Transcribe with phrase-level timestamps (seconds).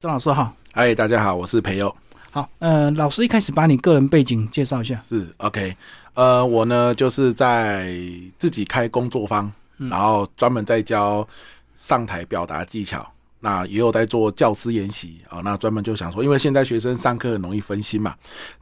[0.00, 1.94] 张老师好，嗨，大家好，我是培佑。
[2.30, 4.96] 好，呃，老师一开始把你个人背景介绍一下。
[4.96, 5.76] 是 OK，
[6.14, 7.94] 呃，我呢就是在
[8.38, 11.28] 自己开工作坊，然后专门在教
[11.76, 13.06] 上台表达技巧，
[13.40, 15.42] 那也有在做教师研习啊。
[15.44, 18.14] 那专门就想说，因为现在学生上课很容易分心嘛，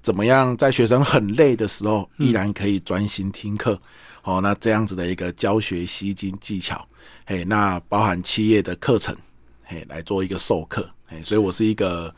[0.03, 3.81] 怎么样在学生很累的时候，依然可以专心听课？
[4.25, 6.85] 哦，那这样子的一个教学吸睛技巧，
[7.27, 9.17] 嘿，那包含企业的课程，
[9.63, 10.91] 嘿，来做一个授课。
[11.09, 12.15] 哎，所以我是一个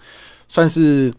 [0.48, 1.12] 算是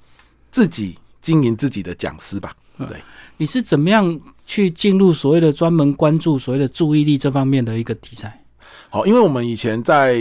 [0.51, 2.53] 自己经营自己的讲师吧。
[2.77, 3.01] 对，
[3.37, 8.43] 你是怎么样去进入所谓的专门关注所谓的注意力这方面的一个题材？
[8.89, 10.19] 好，因为我们以前在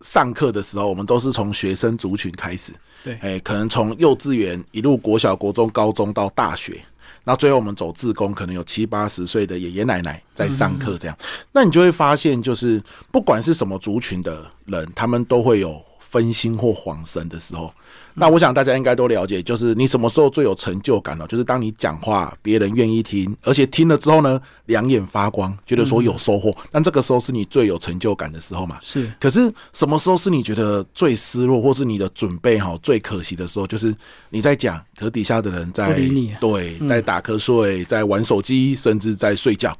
[0.00, 2.72] 上课的时候，我们都是从学生族群开始。
[3.02, 6.80] 对，哎，可能从幼稚园一路国小、国中、高中到大学。
[7.24, 11.18] 那最后我们走自工，可能有七八十岁的爷爷奶奶在上课，这样，
[11.52, 15.82] 那你就会发现，就是不管是什么族群的人，他们都会有。
[16.12, 17.72] 分心或恍神的时候，
[18.12, 21.26] 那我想大家应该都了解，就是你什么时候最有成就感呢？
[21.26, 26.54] 就是当你讲话，别人愿意听，而且听了之后呢，两眼发光，觉得说有收获。
[26.70, 28.78] 但这个时候是你最有成就感的时候嘛？
[28.82, 29.10] 是。
[29.18, 33.66] 可是什么时候是你觉得最失落，或是你的准备哈最可惜的时候？
[33.66, 33.94] 就是
[34.28, 35.98] 你在讲，可底下的人在
[36.38, 39.74] 对，在打瞌睡，在玩手机，甚至在睡觉。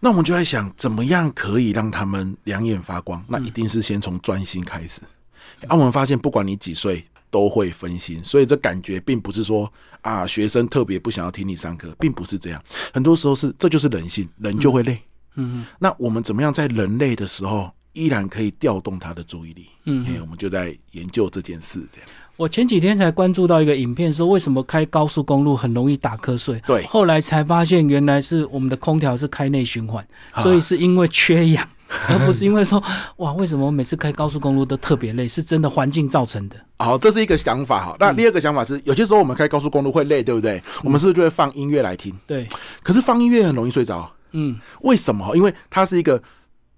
[0.00, 3.22] 那我们就在想，怎么样可以让他们两眼发光？
[3.28, 5.02] 那一定是先从专心开始。
[5.66, 12.62] 啊，我们发现不管你几岁都会分心，所以这感觉并不是说啊，学生特别不想要听你上课，并不是这样。
[12.92, 15.00] 很多时候是这就是人性，人就会累。
[15.36, 19.68] 嗯，那我们怎么样在人累的时候依然可以调动他的注意力？
[19.84, 21.80] 嗯，我们就在研究这件事。
[21.92, 26.60] 这样，我前几天才关注到一个影片，说为什么开高速公路很容易打瞌睡？
[26.66, 30.04] 对，后来才发现原来是我们的空调是开内循环，
[30.42, 31.68] 所以是因为缺氧。
[32.08, 32.82] 而不是因为说
[33.16, 35.26] 哇，为什么每次开高速公路都特别累？
[35.26, 36.56] 是真的环境造成的。
[36.78, 37.96] 好，这是一个想法哈。
[37.98, 40.62] 那第二个想法是，有些时候我们开高速公路会累，对不对？
[40.84, 42.16] 我们是不是就会放音乐来听？
[42.26, 42.46] 对。
[42.82, 44.10] 可是放音乐很容易睡着。
[44.32, 44.58] 嗯。
[44.82, 45.36] 为什么？
[45.36, 46.22] 因为它是一个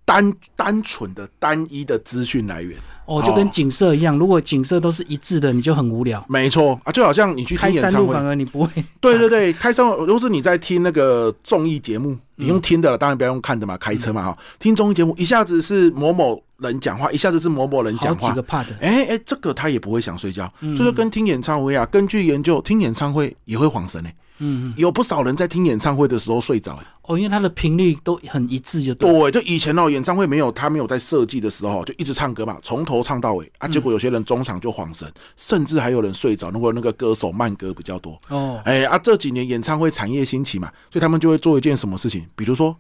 [0.04, 2.78] 单单纯的单一的资讯来源。
[3.04, 6.24] 哦，就跟景色一样，如果景色都是一致的，你就很无聊。
[6.28, 8.84] 没错啊，就好像你去听演唱会，反而你不会。
[9.00, 14.38] 对对对，开山路，如果是你在听那个综艺节目，你用听的了，当然不要用看的嘛，开车嘛哈。
[14.58, 18.66] 听综艺节目，一下子是某某人讲话，一下子是某某人讲话，几个 part。
[18.80, 21.84] 哎哎，这个他也不会想睡觉，就是跟听演唱会啊。
[21.86, 24.10] 根据研究，听演唱会也会晃神呢。
[24.38, 26.76] 嗯，有不少人在听演唱会的时候睡着。
[27.02, 29.30] 哦，因为他的频率都很一致，就对。
[29.30, 33.68] 就以前哦，演唱会没有他没有在设计的时候，就一直唱歌嘛，从头唱到尾啊。
[33.68, 36.50] 结果有些人中场就晃神，甚至还有人睡着。
[36.50, 42.76] 如果那个歌手慢歌比较多哦，哎啊，这几年演唱会产业兴起嘛，所以他们就会做一件什么事情，比如说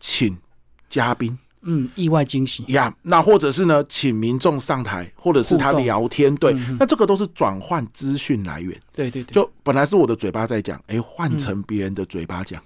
[0.00, 0.34] 请
[0.88, 1.36] 嘉宾。
[1.64, 2.64] 嗯，意外惊喜。
[2.68, 12.62] 呀，那或者是呢，请民众上台，或者是他聊天，对，那这个都是转换资讯来源，对对对，就本来是我的嘴巴在讲，哎，换成别人的嘴巴讲，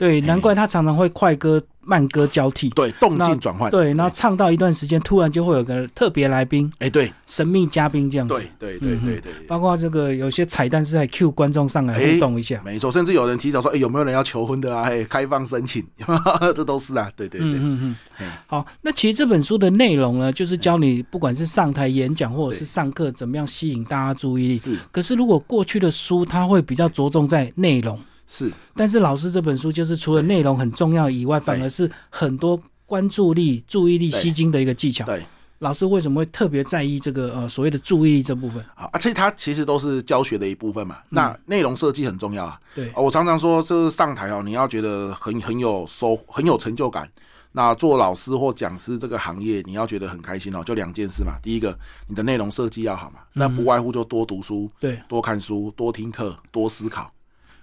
[0.00, 1.62] 对，难怪他常常会快歌。
[1.82, 14.82] 慢歌交替，对，动静转换，对，然后唱到一段时间，突然就会有个特别来宾，哎，对，神秘嘉宾这样子，对，对，对，对，对，包括这个有些彩蛋是在 Q 观众上来互动一下，没错，甚至有人提早说，哎，有没有人要求婚的啊？
[14.82, 15.84] 哎，开放申请，
[16.54, 24.58] 这都是啊，对，对，对，嗯嗯，好，那其实这本书的内容呢，就是教你不管是上台演讲或者是上课，怎么样吸引大家注意力。
[24.58, 27.98] 是，可是如果过去的书，它会比较着重在内容。
[28.32, 35.04] 是，但是老师这本书就是除了内容很重要以外，反而是很多关注力、注意力吸睛的一个技巧。
[35.04, 35.26] 对，
[35.58, 38.64] 老师为什么会特别在意这个呃所谓的注意力这部分？
[38.76, 40.98] 啊，而且它其实都是教学的一部分嘛。
[41.08, 42.60] 那内容设计很重要啊。
[42.72, 47.10] 对，我常常说，这上台哦，你要觉得很很有收、很有成就感。
[47.50, 51.32] 那做老师或讲师这个行业，你要觉得很开心哦，就两件事嘛。
[51.42, 51.76] 第一个，
[52.06, 57.12] 你的内容设计要好嘛，那不外乎就多读书，对，多看书，多听课，多思考。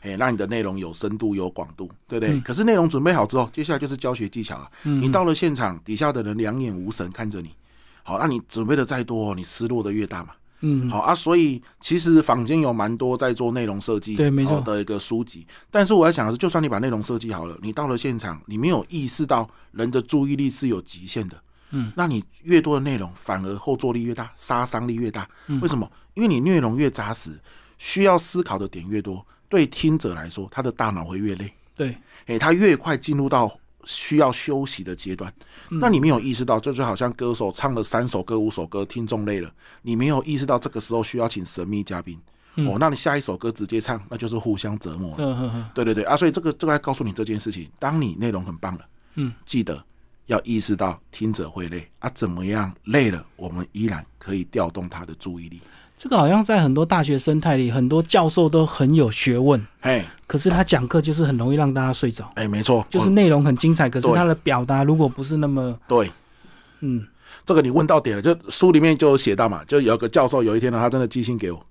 [0.02, 2.40] 哎，让你的内容有深度、有广度，对不对？
[2.42, 4.70] 可是内容准备好之后，接下来就是教学技巧啊。
[4.84, 7.52] 你到了现场，底下的人两眼无神看着你，
[8.04, 10.30] 好，那你准备的再多，你失落的越大嘛。
[10.62, 11.14] 嗯，好啊。
[11.14, 15.46] 所以其实坊间有蛮多在做内容设计对，没错的一个书籍。
[15.70, 21.36] 但是我要讲的是，就算你把内容设计好了，你到了现场，你没有意识到人的注意力是有极限的。
[21.72, 25.28] 嗯，那你越多的内容，反而后坐力越大，杀伤力越大。
[25.62, 25.92] 为什么？
[26.14, 27.38] 因为你内容越扎实，
[27.78, 29.24] 需要思考的点越多。
[29.50, 35.34] 对听者来说，他的大脑会越累，对，哎，他越快进入到需要休息的阶段。
[35.70, 39.50] 那你没有意识到，这就好像歌手唱了三首歌、五首歌，听众累了，
[39.82, 42.20] 你没有意识到这个时候需要请神秘嘉宾
[42.56, 42.78] 哦。
[42.80, 45.72] 那你下一首歌直接唱，那就是互相折磨了。
[45.74, 48.86] 对对对啊，所以这个这个来告诉你这件事情：当你内容很棒了，
[49.16, 49.82] 嗯，记得
[50.26, 55.62] 要意识到听者会累啊，怎么样累了，我们依然可以调动他的注意力。
[55.98, 62.32] 这个好像在很多大学生态里，很多教授都很有学问，哎，可是他讲课就是很容易让大家睡着。
[62.36, 66.12] 哎，没错，就是内容很精彩，可是他的表达如果不是那么对，
[66.82, 67.04] 嗯，
[67.44, 71.66] 这个你问到点了，就书里面就有写到嘛，就有个教授有一天呢，他真的寄信给我，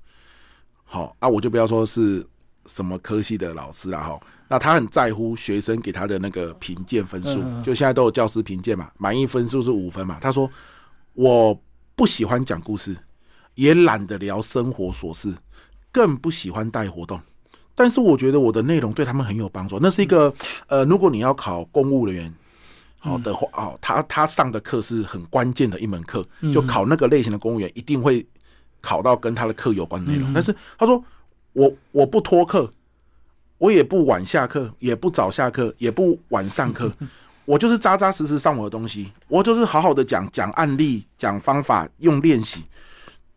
[0.85, 2.27] 好啊，我就不要说是
[2.67, 4.19] 什么科系的老师了哈，
[4.49, 10.51] 那他很在乎学生给他的那个评鉴分数，就现在都有教师评鉴嘛，满意分数是五分嘛，他说
[11.13, 11.57] 我
[11.95, 12.97] 不喜欢讲故事。
[13.57, 15.35] 也懒得聊生活琐事，
[15.91, 17.21] 更不喜欢带活动。
[17.75, 19.79] 但是我觉得我的内容对他们很有帮助。
[19.83, 20.33] 那是一个
[20.67, 22.35] 呃，如果你要考公务人员
[22.99, 28.27] 好的话，哦，他他上的课是很关键的一门课，就考那个类型的公务员一定会
[28.81, 30.33] 考到跟他的课有关的内容。
[30.33, 31.03] 但是他说
[31.53, 32.73] 我我不拖课，
[33.59, 36.91] 我也不晚下课，也不早下课，也不晚上课，
[37.45, 42.65] 我就是扎扎实实上我的东西，我就是好好的讲讲案例，讲方法，用练习。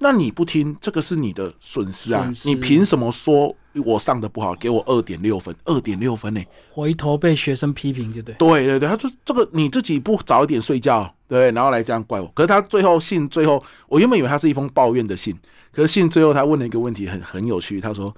[0.02, 2.32] 那你不听，这个是你的损失啊！
[2.46, 3.54] 你凭什么说
[3.86, 5.54] 我上的不好，给我二点六分？
[5.66, 6.42] 二点六分呢？
[6.72, 8.36] 回头被学生批评，对不对？
[8.36, 12.28] 对对对，他说这个你自己不早一点睡觉，对，然后来这样怪我。
[12.34, 15.38] 可是他最后信最后，我原本以为他是一封抱怨的信，
[15.74, 17.82] 可是信最后他问了一个问题，很很有趣。
[17.82, 18.16] 他说：“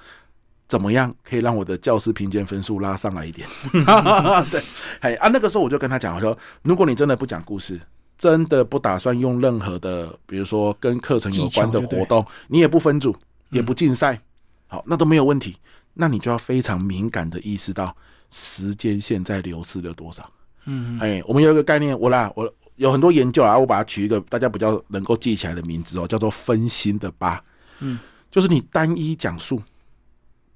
[0.70, 3.48] 怎么样可以让我的教师评鉴分数拉上来一点？”
[4.52, 4.62] 对，
[5.00, 7.82] 哎啊，那个时候我就跟他讲，我说：“如果你真的不讲故事。”
[8.22, 13.16] 真的不打算用任何的，比如说跟课程有关的活动，你也不分组，
[13.50, 14.22] 也不竞赛，
[14.68, 15.58] 好，那都没有问题。
[15.96, 17.96] 那你就要非常敏感的意识到
[18.30, 20.30] 时间现在流失了多少。
[20.66, 27.44] 嗯，哎，我们有一个概念，我啦，我有很多研究啊，我把它取一个大家比较能够记起来的名字哦，叫做分心的八。
[27.80, 27.98] 嗯，
[28.30, 29.60] 就是你单一讲述。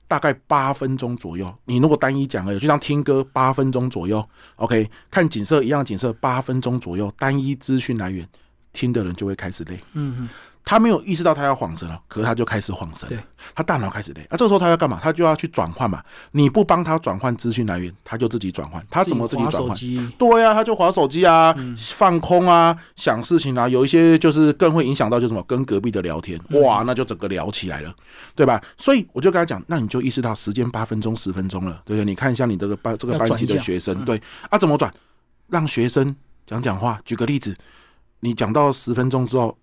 [0.08, 4.24] 大概八分钟左右，你如果单一讲而已，就像听歌八分钟左右
[4.58, 8.28] ，OK，看景色一样景色八分钟左右，单一资讯来源，
[8.74, 9.80] 听的人就会开始累。
[9.94, 10.30] 嗯嗯。
[10.66, 13.08] 他没有意识到他要晃神了，可是他就开始晃神。
[13.08, 13.20] 对，
[13.54, 14.24] 他大脑开始累。
[14.24, 15.00] 啊，这个时候他要干嘛？
[15.02, 16.04] 他就要去转换嘛。
[16.32, 18.84] 你不帮他转换资讯来源，他就自己转换。
[18.90, 19.78] 他怎么自己转换？
[20.18, 23.70] 对呀，他就划手机啊，放空啊，想事情啊。
[23.70, 27.94] 有一些就是更会影响到，就什么跟隔壁的聊天，哇，那就整个聊起来了，
[28.36, 28.60] 对吧？
[28.76, 32.06] 所以我就跟他讲，那你就意识到时间八分钟、十分钟了，对不对？
[32.06, 34.20] 你看一下你这个班这个班级的学生，对
[34.50, 34.92] 啊，怎么转？
[35.48, 36.16] 让学生
[36.48, 37.00] 讲讲话。
[37.06, 37.56] 举个例子，
[38.22, 39.56] 你讲到十分钟之后。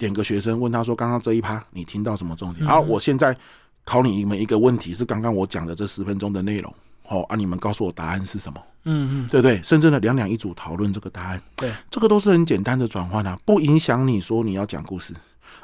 [0.00, 3.36] 点个学生问他说：“刚刚这一趴你听到什么重点？”好，我现在
[3.84, 6.74] 考你们一个问题，是刚刚我讲的这十分钟的内容。
[7.06, 8.58] 好啊，你们告诉我答案是什么？
[8.84, 9.60] 嗯嗯，对不对？
[9.62, 11.42] 甚至呢，两两一组讨论这个答案。
[11.54, 15.12] 对，这个都是很简单的转换啊，不影响你说你要讲故事，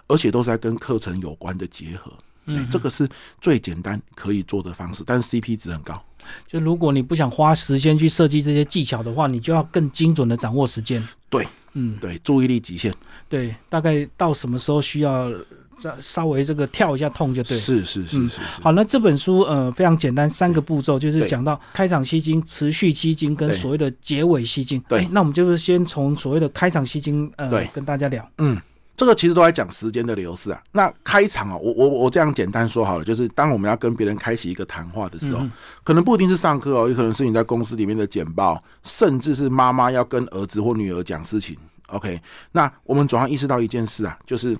[0.06, 2.12] 而且都是在跟课程有关的结合。
[2.44, 3.08] 嗯，这个是
[3.40, 6.00] 最简单可以做的方式，但是 CP 值很高。
[6.46, 11.02] 就如果你不想花时间去设计这些技巧的话，你就要更精准的掌握时间。
[11.30, 11.46] 对。
[11.78, 12.90] 嗯，对，注意力极限，
[13.28, 15.30] 对，大概到什么时候需要
[15.78, 17.56] 再稍微这个跳一下痛就对。
[17.56, 18.40] 是是是是。
[18.62, 24.82] 好，那这本书呃非常简单，三个步骤就是讲到开场吸睛、持续吸睛跟所谓的结尾吸睛。
[24.88, 28.26] 对，那我们就是先从所谓的开场吸睛呃跟大家聊。
[28.38, 28.58] 嗯。
[28.98, 30.58] 这个其实都在讲时间的流逝啊。
[30.72, 35.46] 那开场啊，我我我这样简单说好了，就是当我们要跟别人开启一个谈话的时候，
[35.84, 41.54] 可能不一定是上课哦，也可能是你在公司里面的简报，甚至是妈妈要跟儿子或女儿讲事情。
[41.88, 42.20] OK，
[42.52, 44.56] 那我们总要意识到一件事啊，就是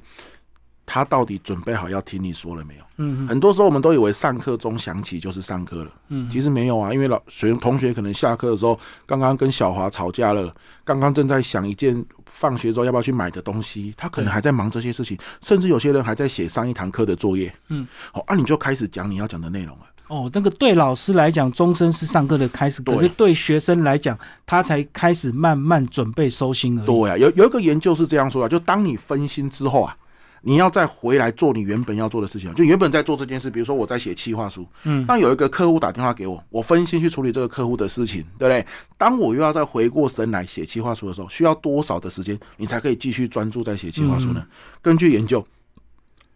[0.84, 2.82] 他到底准备好要听你说了没有？
[2.98, 10.54] 嗯，很多时候我们都以为上课钟响起就是上课了，嗯，其实没有啊，因为老学同学可能下课的时候刚刚跟小华吵架了，
[10.84, 12.04] 刚刚正在想一件。
[12.36, 13.94] 放学之后要不要去买的东西？
[13.96, 17.50] 他可能还在忙这些事情，甚至有些人还在写上一堂课的作业。
[17.68, 19.86] 嗯，好，啊，你就开始讲你要讲的内容了。
[20.08, 26.86] 哦，那个对老师来讲，终身是上课的开始，可是对学生来讲，他才开始慢慢准备收心而已。
[26.86, 29.96] 对啊，有有一个研究是这样说的，就当你分心之后啊。
[30.42, 38.64] 你要再回来做你原本要做的事情，就原本在做这件事，比如说我在写企划书，嗯，当有一个客户打电话给我，我分心去处理这个客户的事情，对不对？
[38.96, 44.46] 当我又要再回过神来写企划书的时候，需要多少的时间，你才可以继续专注在写企划书呢？
[44.80, 45.44] 根据研究，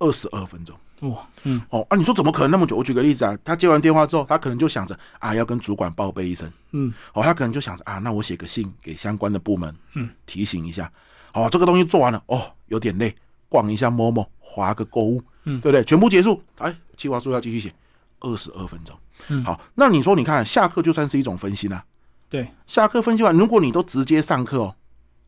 [0.01, 0.77] 二十二分钟。
[1.09, 2.77] 哇，嗯，哦，啊，你说怎么可能那么久？
[2.77, 10.93] 我举个例子啊，他接完电话之后，他可能就想着啊，要跟主管报备一声，嗯，哦，他可能就想着啊，那我写个信给相关的部门，嗯，提醒一下，
[11.33, 13.15] 哦，这个东西做完了，哦，有点累。
[13.49, 15.83] 逛一下摸摸，划个购物，嗯，对不对？
[15.83, 17.75] 全部结束，哎，计划书要继续写，
[18.21, 21.83] 二十二分钟，嗯，好，那你说，你看下课就算是一种分析呢？
[22.29, 24.77] 对，下课分析完，如果你都直接上课哦，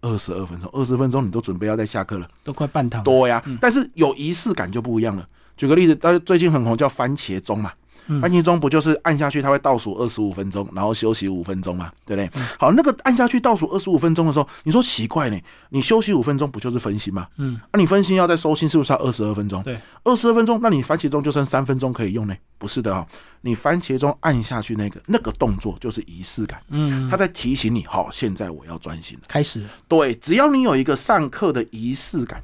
[0.02, 3.42] 二十二分钟，二十分钟你都准备要再下课了，都快半堂多呀。
[3.60, 5.26] 但是有仪式感就不一样了。
[5.56, 7.72] 举个例子，大家，最近很红叫番茄钟嘛，
[8.20, 12.42] 番茄钟不就是按下去，它会倒数二十五分钟，然后休息五分钟嘛，对不对？
[12.58, 15.38] 好，那个按下去倒数二十五分钟的时候，你说奇怪呢？
[15.70, 17.28] 你休息五分钟不就是分心吗？
[17.36, 19.62] 嗯，那你分心要再收心，是不是要二十二分钟？
[19.62, 22.34] 对，二十二分钟，那你番茄钟就剩三分钟可以用呢？
[22.58, 23.06] 不是的啊，
[23.40, 29.62] 你番茄钟按下去那个那个动作就是仪式感，嗯，他在提醒你，好，现在我要专心了，开始。
[29.88, 32.42] 对，只要你有一个上课的仪式感，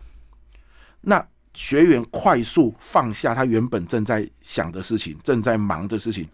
[1.00, 1.26] 那。
[1.58, 6.24] 学员快速放下他原本正在想的事情、正在忙的事情，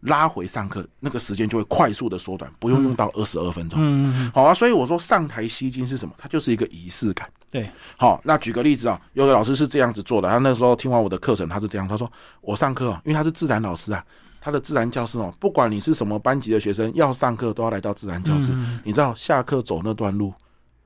[0.00, 3.78] 拉回上课，那个时间就会快速的缩短，不用用到二十二分钟。
[3.78, 4.54] 嗯，好啊。
[4.54, 6.14] 所以我说上台吸睛是什么？
[6.16, 7.30] 它就是一个仪式感。
[7.50, 8.18] 对，好。
[8.24, 10.26] 那举个例子啊，有个老师是这样子做的。
[10.30, 12.10] 他那时候听完我的课程，他是这样，他说
[12.40, 14.02] ：“我上课啊，因为他是自然老师啊，
[14.40, 18.56] 他的自然教室哦，不管你是什么班级的学生，要上课都要来到自然教室。
[18.82, 20.32] 你知道下课走那段路，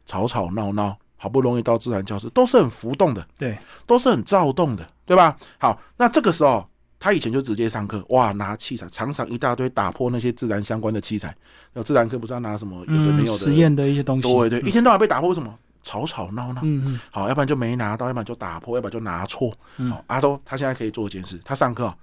[0.04, 5.34] 吵吵闹闹。”好不容易到自然教室，都是很浮动的，对，都是很躁动的，对吧？
[5.58, 6.68] 好，那这个时候
[7.00, 11.34] 他以前就直接上课，哇，拿器材，常常一大堆打破那些自然相关的器材。
[11.72, 15.58] 那自然课不是要拿什么有的没有的实验的一些东西，对对，一天到晚被打破，为什么？
[15.82, 19.50] 吵吵闹闹，嗯嗯，好，要不然就没拿到，要不然就打破，要不然就拿错。
[19.90, 21.94] 好，阿周他现在可以做一件事，他上课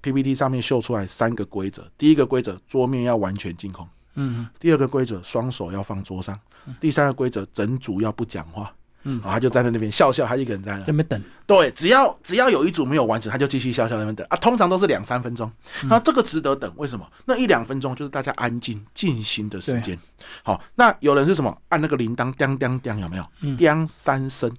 [0.00, 3.86] PPT 上面秀出来三个规则，第一个规则，桌面要完全净空。
[4.20, 6.34] 嗯，第二个规则，双手要放桌上；
[6.80, 8.74] 第三个规则，整组要不讲话。
[9.04, 11.22] 嗯，他就站在那边笑笑，他一个人在那，在那边等。
[11.46, 14.36] 对，只要只要有一组没有完成，他就继续笑笑在那边等啊。
[14.38, 15.50] 通常都是两三分钟，
[15.84, 16.70] 那这个值得等。
[16.76, 17.08] 为什么？
[17.24, 19.96] 那一两分钟就是大家安静静心的时间。
[20.42, 21.56] 好，那有人是什么？
[21.68, 23.56] 按那个铃铛，叮叮叮，有没有？
[23.56, 24.52] 叮三声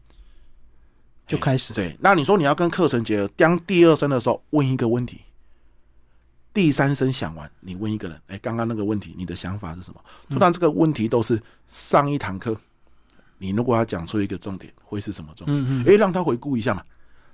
[1.28, 1.74] 就开始。
[1.74, 5.20] 对，那你说你要跟课程结合，叮第二声的时候问一个问题。
[6.54, 12.56] 第三声响完，你问一个人：“哎，刚刚那个问题，你的想法是什么？”通常这个问题都是上一堂课，
[13.38, 15.58] 你如果要讲出一个重点，会是什么重点？
[15.58, 16.82] 嗯嗯，哎，让他回顾一下嘛。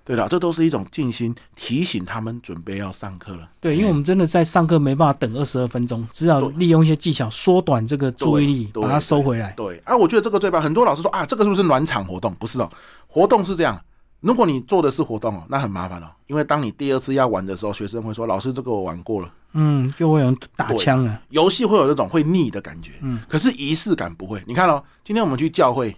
[0.03, 3.49] 对了，这都是一种静心提醒他们准备要上课了。
[3.59, 9.51] 对，因为我们真的在上课没办法等二十二分钟，只好利用一些技巧缩短这个注意力，把它收回来。
[9.53, 10.61] 对，啊，我觉得这个最棒。
[10.61, 12.35] 很多老师说啊，这个是不是暖场活动？
[12.35, 12.69] 不是哦，
[13.07, 13.81] 活动是这样。
[14.25, 21.21] 如果你做的是活动哦，那很麻烦哦，因为当你第二次要玩的时候，学生会说：“老师，这个我玩过了。”嗯，就会有人打枪啊。
[21.29, 24.43] 游戏会有那种会腻的感觉，嗯，可是仪式感不会。
[24.47, 25.95] 你看哦，今天我们去教会，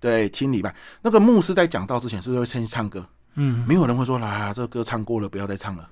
[0.00, 3.04] 对，听礼拜，那个牧师在讲道之前是不是会先唱歌？
[3.34, 5.86] 嗯，没有人会说：“啦，这个歌唱过了，不要再唱了。”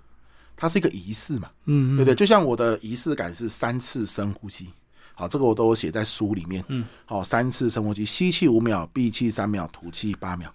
[0.56, 2.14] 它是一个仪式嘛，嗯，对不对？
[2.14, 4.71] 就像我的仪式感是三次深呼吸，
[5.12, 10.50] 好，这个我都写在书里面，嗯，好，三次深呼吸，吸气五秒，闭气三秒，吐气八秒。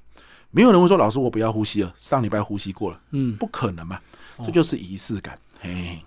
[0.51, 3.99] 没有人会说老师我不要呼吸了，上礼拜呼吸过了，嗯，不可能嘛，
[4.45, 5.99] 这就是仪式感，嘿，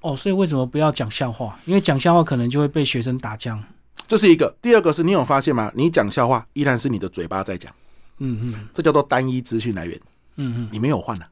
[0.00, 1.58] 哦，所以为什么不要讲笑话？
[1.66, 3.62] 因为讲笑话可能就会被学生打僵，
[4.08, 4.54] 这是一个。
[4.62, 5.70] 第二个是你有发现吗？
[5.74, 7.70] 你讲笑话依然是你的嘴巴在讲，
[8.18, 10.00] 嗯嗯，这叫做单一资讯来源，
[10.36, 11.26] 嗯嗯，你没有换了，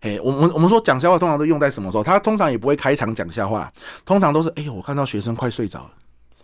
[0.00, 2.02] 嘿，我们我们说讲笑话通常都用在什么时候？
[2.02, 3.72] 他通常也不会开场讲笑话，
[4.04, 5.90] 通常都是哎呦，我看到学生快睡着了，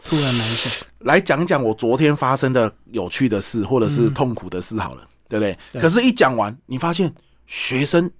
[0.04, 5.02] 突然来一下，来讲讲我昨天发生的有趣的事或者是痛苦的事好了。
[5.28, 5.80] 对不对？
[5.80, 7.12] 可是，一讲完，你发现
[7.46, 8.10] 学生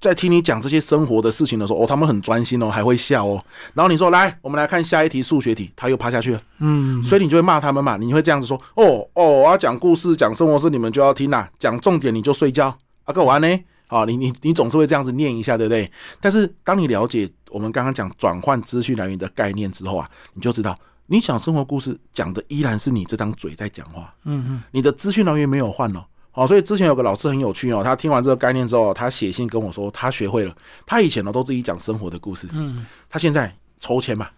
[0.00, 3.44] 在听你讲这些生活的事情的时候，哦，他们很专心哦，还会笑哦。
[3.74, 6.42] 然后你说：“来，我们来看下一题数学题。”他又趴下去了。
[6.58, 7.96] 嗯，所以你就会骂他们嘛？
[7.96, 11.48] 你会这样子说：“哦哦，我要讲故事、讲生活事，你们就要听啊。
[11.58, 12.76] 讲重点你就睡觉。
[13.04, 13.48] 啊，够完呢？
[13.86, 15.88] 好，你你你总是会这样子念一下，对不对？
[16.20, 24.12] 但是当你了解我们刚刚讲转换资讯来源的概念之后啊，你就知道，你讲生活故事讲的依然是你这张嘴在讲话。
[24.24, 26.04] 嗯嗯，你的资讯来源没有换哦。
[26.36, 30.54] 哦，所以之前有个老师很有趣哦，他听完这个概念之后，他写信跟我说，他学会了。
[30.84, 34.28] 他以前呢都自己讲生活的故事，嗯，他现在抽签嘛。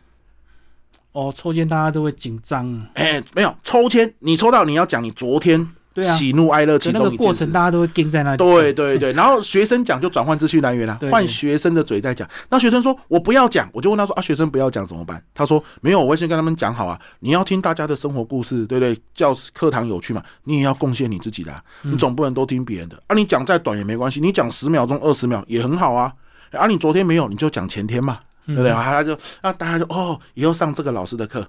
[1.10, 2.80] 哦，抽签大家都会紧张。
[2.94, 5.68] 哎，没有抽签，你抽到你要讲你昨天。
[6.16, 8.36] 喜怒哀乐其中一过程，大家都会盯在那里。
[8.36, 12.28] 对对对， 然后学生讲就转换资讯来源啦，换学生的嘴在讲。
[12.50, 16.98] 那学生说：“我不要讲。”我就问他说：“啊，学生不要讲怎么办？”他说：“没有，我会先跟他们讲好啊。
[17.20, 18.96] 你要听大家的生活故事，对不对？
[19.14, 21.52] 教课堂有趣嘛，你也要贡献你自己的，
[21.82, 23.14] 你总不能都听别人的啊。
[23.14, 26.12] 你讲再短也没关系，你讲十秒钟、二十秒也很好啊。
[26.52, 28.70] 啊，你昨天没有，你就讲前天嘛，对不对？
[28.72, 31.46] 他就啊，大家就哦，以后上这个老师的课。”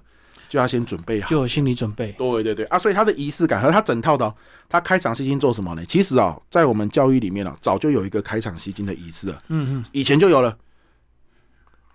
[0.50, 2.10] 就要先准备好，就有心理准备。
[2.18, 4.34] 对对对啊，所以他的仪式感和他整套的，
[4.68, 5.84] 他开场吸金做什么呢？
[5.86, 9.42] 其实啊，在我们教育里面啊，早就有一个开场吸金的仪式了。
[9.46, 10.58] 嗯嗯，以前就有了。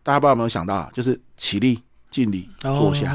[0.02, 0.90] 大家不知道有没有想到啊？
[0.94, 3.14] 就是起立、敬礼、坐下，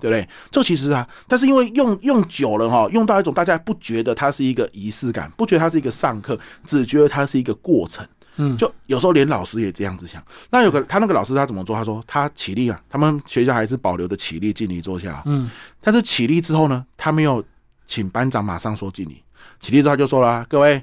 [0.00, 0.26] 对不对？
[0.50, 8.06] 这其实啊，但是因为用用久了哈，用到一种大家不觉得它是一个仪式感，不觉得它是一个上课，只觉得它是一个过程。
[8.38, 10.22] 嗯，就有时候连老师也这样子想。
[10.50, 11.76] 那有个他那个老师他怎么做？
[11.76, 15.22] 他说他起立啊，他们学校还是保留的起立敬礼坐下。
[15.26, 17.44] 嗯，但是起立之后呢，他没有
[17.86, 19.22] 请班长马上说敬礼。
[19.60, 20.82] 起立之后就说了，各位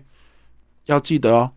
[0.85, 1.51] 要记得哦，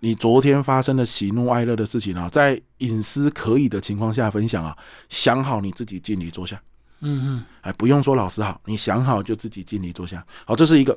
[0.00, 4.76] 你昨天发生的喜怒哀乐的事情啊，在隐私可以的情况下分享啊，
[5.08, 6.60] 想好你自己敬礼坐下。
[7.00, 10.24] 嗯嗯，哎，不用说老师好，你想好就自己敬礼坐下。
[10.44, 10.96] 好，这是一个，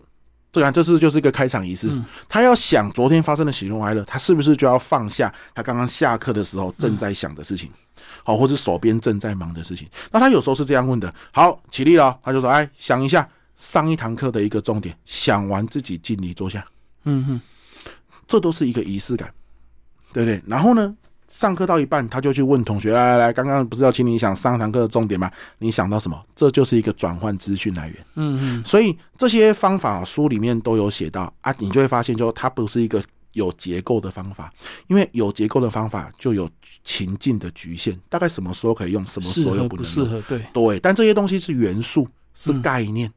[0.55, 1.91] 这然这次就是一个开场仪式。
[2.29, 7.69] 他要想昨天发生的喜怒哀乐，他是不是就要放下他刚刚下课的时候正在想的事情？
[8.23, 9.85] 好，或者手边正在忙的事情？
[10.11, 16.65] 那他有时候是这样问的：好，起立了，他就说：哎，想一下上一堂课的一个重点，想完自己尽力坐下。
[17.03, 17.41] 嗯哼，
[18.25, 19.33] 这都是一个仪式感，
[20.13, 20.41] 对不对？
[20.47, 20.95] 然后呢？
[21.27, 25.29] 上课到一半，他就去问同学：“来来来，刚刚不是要请你想上堂课的重点吗？
[25.57, 26.23] 你想到什么？
[26.35, 28.05] 这就是一个转换资讯来源。
[28.15, 33.03] 嗯嗯，所以这些方法书里面都有写到啊，你就会发现，就它不是一个
[33.33, 34.53] 有结构的方法，
[34.87, 36.49] 因为有结构的方法就有
[36.83, 40.21] 情境的局限，大概什么时候可以用，什么时候又不适合。
[40.27, 43.11] 对对，但这些东西是元素，是概念。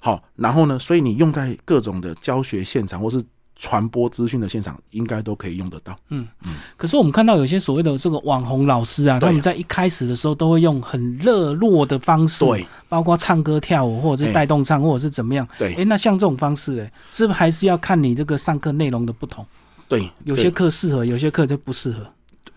[0.00, 3.24] 好，然后呢，所以你用在各种的教学现场或是。
[3.56, 5.96] 传播资讯的现场应该都可以用得到。
[6.08, 6.54] 嗯嗯。
[6.76, 15.46] 可是我们看到有些所谓的这个网红老师啊，他们在一开始的时候都会用很热络的方式，对，包括唱歌跳舞，或者是带动唱，或者是怎么样。
[15.58, 15.74] 对。
[15.74, 19.46] 哎，那像这种方式，哎，是不是还是要看你这个上课内容的不同？
[19.88, 22.06] 对，有些课适合，有些课就不适合。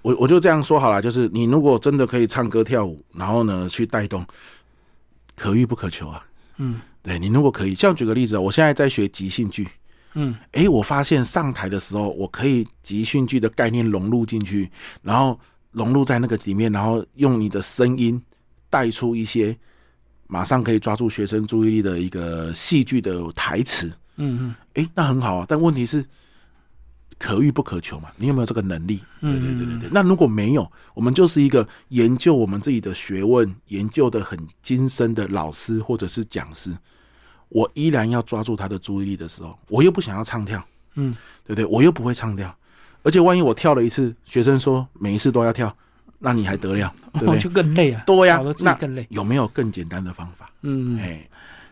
[0.02, 4.26] 我我就这样说好了，就是你如果真的可以唱歌跳舞，然后呢去带动，
[5.36, 6.24] 可遇不可求啊。
[6.58, 6.82] 嗯。
[7.04, 9.66] 对你如果可以，像举个例子，我现在在学即兴剧。
[10.20, 14.70] 嗯，哎，我发现上台的时候，我可以集训剧的概念融入进去，
[15.04, 15.40] 然后
[15.72, 18.20] 融入在那个里面，然后用你的声音
[18.68, 19.56] 带出一些
[20.26, 23.88] 马上可以抓住学生注意力的一个戏剧的台词。
[24.16, 25.46] 嗯嗯，哎，那很好啊。
[25.48, 26.04] 但问题是
[27.20, 28.10] 可遇不可求嘛？
[28.16, 29.00] 你有没有这个能力？
[29.22, 29.90] 对对对对对。
[29.92, 36.76] 那如果没有，我们就是一个研究我们自己的学问、研究的很精深的老师或者是讲师。
[37.50, 40.62] 我依然要抓住他的注意力的时候，我又不想要唱跳，
[40.96, 41.66] 嗯，对不对？
[41.66, 42.54] 我又不会唱跳，
[43.04, 45.74] 而且万一我跳了一次，学生说每一次都要跳，
[46.20, 46.94] 那你还得了？
[47.14, 47.40] 对不对？
[47.40, 49.08] 就更累啊，多呀，那更累。
[49.10, 50.50] 有没有更简单的方法？
[50.64, 51.26] 嗯，哎，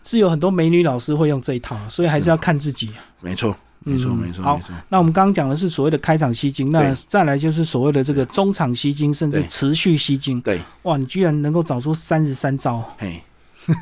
[0.04, 2.92] 是有很多美女老师会用这一套，所以还是要看自己。
[3.20, 4.44] 没错，没错，没错。
[4.44, 10.40] 好，那我们刚刚讲的是所谓的开场吸睛，那再来就是所谓的这个中场吸睛，甚至持续吸睛。
[10.40, 13.22] 对，哇，你居然能够找出三十三招，嘿。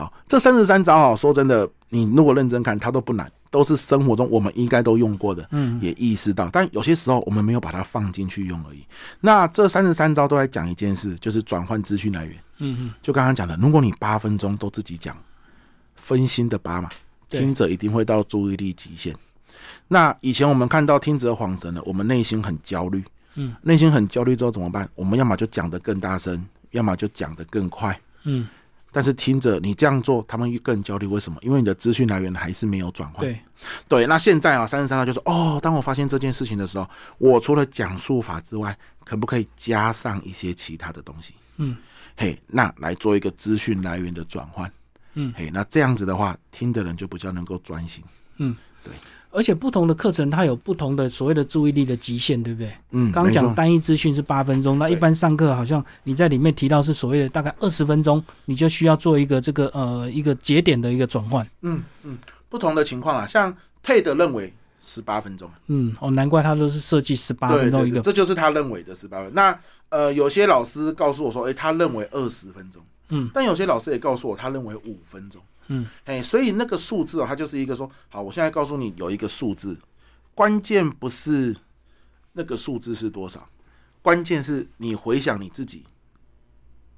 [0.00, 8.82] 好，这三十三招啊，说真的，你如果认真看，它都不难，都是生活中我们应该都用过的，嗯，也意识到，但有些时候我们没有把它放进去用而已。
[9.20, 12.34] 那这三十三招都在讲一件事，就是转换资讯来源。
[12.60, 15.14] 嗯嗯，就刚刚讲的，如果你八分钟都自己讲，
[15.96, 16.88] 分心的八嘛，
[17.28, 19.14] 听者一定会到注意力极限。
[19.88, 24.88] 那以前我们看到听者恍神了，我们内心很焦虑，嗯，内心很焦虑之后怎么办？
[24.94, 28.48] 我们要么就讲得更大声，要么就讲得更快，嗯。
[28.92, 31.06] 但是听着你这样做，他们更焦虑。
[31.06, 31.38] 为什么？
[31.42, 33.20] 因为你的资讯来源还是没有转换。
[33.20, 33.40] 对，
[33.88, 34.06] 对。
[34.06, 41.34] 那现在啊，三十三号就是哦，当我发现这件事情的时候，我除了讲述法之外，可不可以加上一些其他的东西？
[41.58, 41.76] 嗯，
[42.16, 44.70] 嘿，那来做一个资讯来源的转换。
[45.14, 48.02] 嗯，嘿，那这样子的话，听的人就比较能够专心。
[48.38, 48.92] 嗯，对。
[49.30, 52.72] 而且不同的课程，它有不同的所谓的注意力的极限，对不对？
[52.90, 61.46] 嗯，刚讲单一资讯是八分钟，那一般上课好像你在里面提到是所谓的大概二十分钟，你就需要做一个这个呃一个节点的一个转换。
[61.62, 65.50] 嗯嗯，不同的情况啊，像 TED 认为十八分钟。
[65.68, 69.32] 嗯，哦，难怪他都是设计十八分钟一个，这就是他认为的十八分。
[69.34, 69.56] 那
[69.90, 72.82] 呃，有些老师告诉我说，哎，他认为二十分钟。
[73.10, 75.40] 嗯，但有些老师也告诉我，他认为五分钟。
[75.72, 79.78] 嗯，哎，所以那个数字啊，它就是一个说，好，我现在告诉你有一个数字。
[80.34, 81.56] 关键不是
[82.32, 83.48] 那个数字是多少，
[84.02, 85.84] 关键是你回想你自己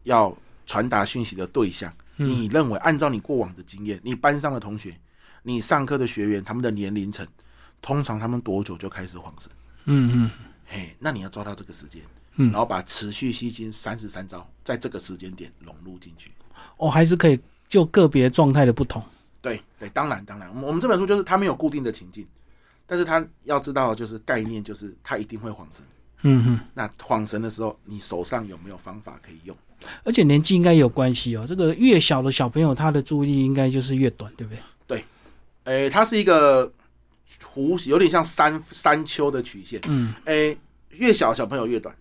[0.04, 1.92] 要传达讯息的对象。
[2.16, 4.96] 你认为按照你过往的经验，你班上的同学，
[5.42, 7.26] 你上课的学员，他们的年龄层，
[7.80, 9.50] 通常他们多久就开始晃神？
[9.86, 10.30] 嗯嗯，
[10.66, 12.02] 嘿，那你要抓到这个时间，
[12.36, 16.30] 嗯，然后把持续吸金三十三招在这个时间点融入进去。
[16.76, 17.40] 哦，还是可以
[17.72, 19.02] 就个别状态的不同。
[19.40, 22.26] 对对，当然当然，我们我们这本书就是它没有固定的情境。
[22.86, 25.82] 但是他要知道，就是概念，就是他一定会晃神。
[26.20, 29.56] 嗯哼，那晃神的时候，你手上有没有方法可以用？
[30.04, 31.46] 而且年纪应该有关系哦。
[31.48, 34.62] 这个越小的小朋友，他的注意力应该就是越短，对不对？
[34.86, 35.04] 对，
[35.64, 36.70] 诶，它是一个
[37.42, 39.80] 弧，有点像山山丘的曲线。
[39.88, 40.58] 嗯，诶，
[40.90, 41.96] 越小小朋友越短，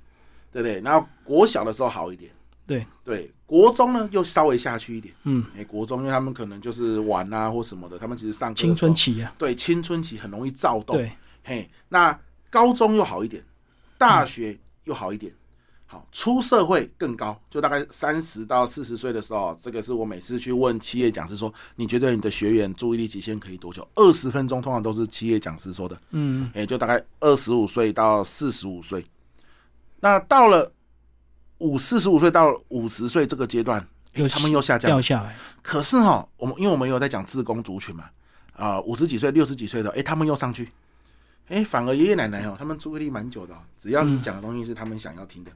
[0.52, 0.82] 对不对？
[0.82, 2.30] 然后国小的时候好一点。
[2.66, 5.14] 对对，国中呢又稍微下去一点。
[5.24, 10.96] 嗯，哎，国中因为他们可能就是玩啊或什么的，他们其实上青春期啊，对，青春期很容易躁动。
[10.96, 11.12] 对，
[11.44, 12.18] 嘿，那
[12.50, 13.44] 高中又好一点，
[13.98, 15.34] 大学又好一点。
[15.86, 23.86] 好，出社会更高，就大概三十到四十岁的时候，这个是我每次去问企业讲师说，你觉得你的学员注意力极限可以多久？
[23.96, 26.02] 二十分钟，通常都是企业讲师说的。
[26.12, 29.06] 嗯，也就大概二十五岁到四十五岁。
[30.00, 30.72] 那到了
[31.62, 33.88] 五四十五岁到五十岁这个阶段，
[34.30, 35.36] 他们又下降掉下来。
[35.62, 38.10] 可是哈，我们因为我们有在讲自工族群嘛，
[38.54, 40.70] 啊，五十几岁、六十几岁的，哎，他们又上去，
[41.48, 45.52] 哎，反而爷爷奶奶哦，他们注意力蛮久的，只要你讲的东西是他们想要听的。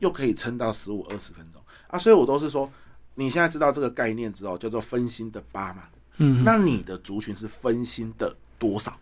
[0.00, 2.68] 又可以撑到十五二十分钟啊，所以我都是说，
[3.14, 5.84] 你现在知道这个概念之后，叫做分心的八嘛，
[6.16, 8.98] 嗯，那你的族群是分心的多少？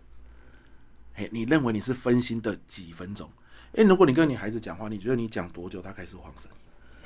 [1.14, 3.28] 哎，你认为你是分心的几分钟？
[3.74, 6.50] 哎，如果你跟你孩子讲话，你觉得你讲多久他开始慌神？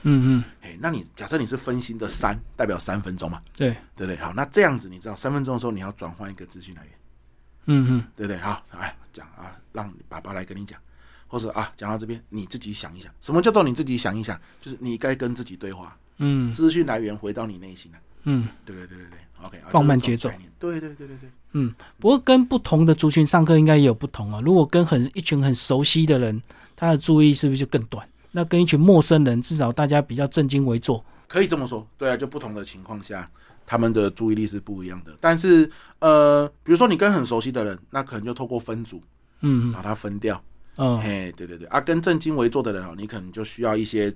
[0.02, 3.42] 嗯嗯，哎，那你假设你是分心的三，代表三分钟嘛？
[3.56, 4.16] 对，对不对？
[4.16, 6.92] 好，那这样子你知道三分钟的时候你要转换一个资讯来源，
[7.66, 8.38] 嗯嗯，对不对？
[8.38, 10.80] 好，哎讲啊，让爸爸来跟你讲。
[11.28, 14.40] 或者啊，讲到这边，你自己想一想，什么叫做你自己想一想？
[14.60, 20.28] 就是你该跟自己对话，嗯，资讯来源回到你内心了，嗯，对对对对对，OK，放慢节奏，
[20.58, 24.40] 对对对对对，嗯，不过跟不同的族群上课应该也有不同啊。
[24.44, 26.42] 如果跟很一群很熟悉的人，
[26.74, 28.06] 他的注意力是不是就更短？
[28.32, 33.30] 那跟一群陌生人，至少大家比较正襟危坐，可以这么说，对啊，就不同的情况下，
[33.64, 35.16] 他们的注意力是不一样的。
[35.20, 39.02] 但是呃，比如说你跟很熟悉的人，那可能就透过分组，
[39.40, 40.42] 嗯，把它分掉。
[40.76, 44.12] 嗯，嘿，对对对，啊，跟正襟危坐的人哦，你可能就需要一些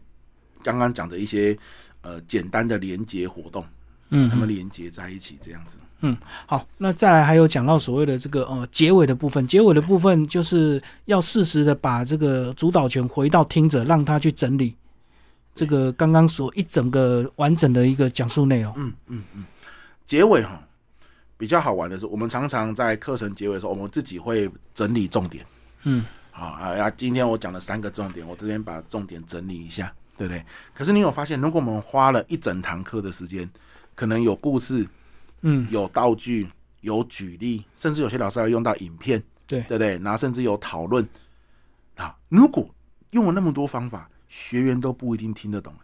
[0.62, 1.57] 刚刚讲的一些
[2.03, 3.64] 呃简单的连接活动，
[4.11, 5.77] 嗯，他们连接在一起这样子。
[6.01, 14.77] 嗯，好，那再来还有讲到所谓的这个呃结尾的部分，结尾的部分就是要适时的把这个主导权回到听者，让他去整理
[15.55, 18.73] 这个刚刚所一整个完整的一个讲述内容。
[18.77, 19.44] 嗯嗯嗯，
[20.07, 20.62] 结尾哈
[21.37, 25.44] 比较好玩的是，我们常常在课程结尾的时候，我们自己会整理重点。
[25.83, 26.05] 嗯。
[26.33, 26.88] 好啊呀！
[26.96, 30.42] 今天我讲了三个重点，我这边把重点整理一下，对不对？
[30.73, 33.46] 可是你有发现，如果我们花了一整堂课的时间，
[34.01, 34.89] 可能有故事，
[35.43, 36.49] 嗯，有道具，
[36.81, 39.99] 有举例，甚至有些老师要用到影片，对对不对？
[39.99, 41.07] 然后甚至有讨论
[41.97, 42.17] 啊。
[42.31, 42.67] 如果
[43.11, 45.81] 用了那么多方法，学员都不一定听得懂了，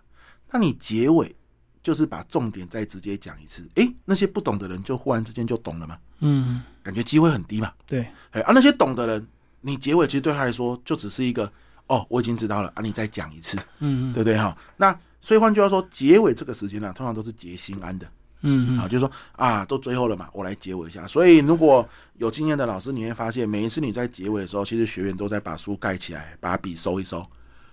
[0.50, 1.36] 那你结尾
[1.82, 5.98] 就是把重点再直接讲一次，诶，那些不懂的人就忽然之间就懂了吗？
[6.20, 7.70] 嗯，感觉机会很低嘛。
[7.84, 9.28] 对，哎，啊，那些懂的人。
[9.60, 11.52] 你结尾其实对他来说就只是一个
[11.88, 14.36] 哦，我已经知道了啊，你再讲一次，嗯，对不对？
[14.36, 14.56] 哈？
[14.76, 18.06] 那所以换句话说，结尾这个时间呢，通常都是结心安的，
[18.42, 21.06] 嗯嗯，啊，就是说啊，都最后了嘛，我来结尾一下。
[21.06, 27.26] 所以如果有经验的老师，你会发现每一次你在结尾的时候，其实学员都在把书盖起来，把笔收一收，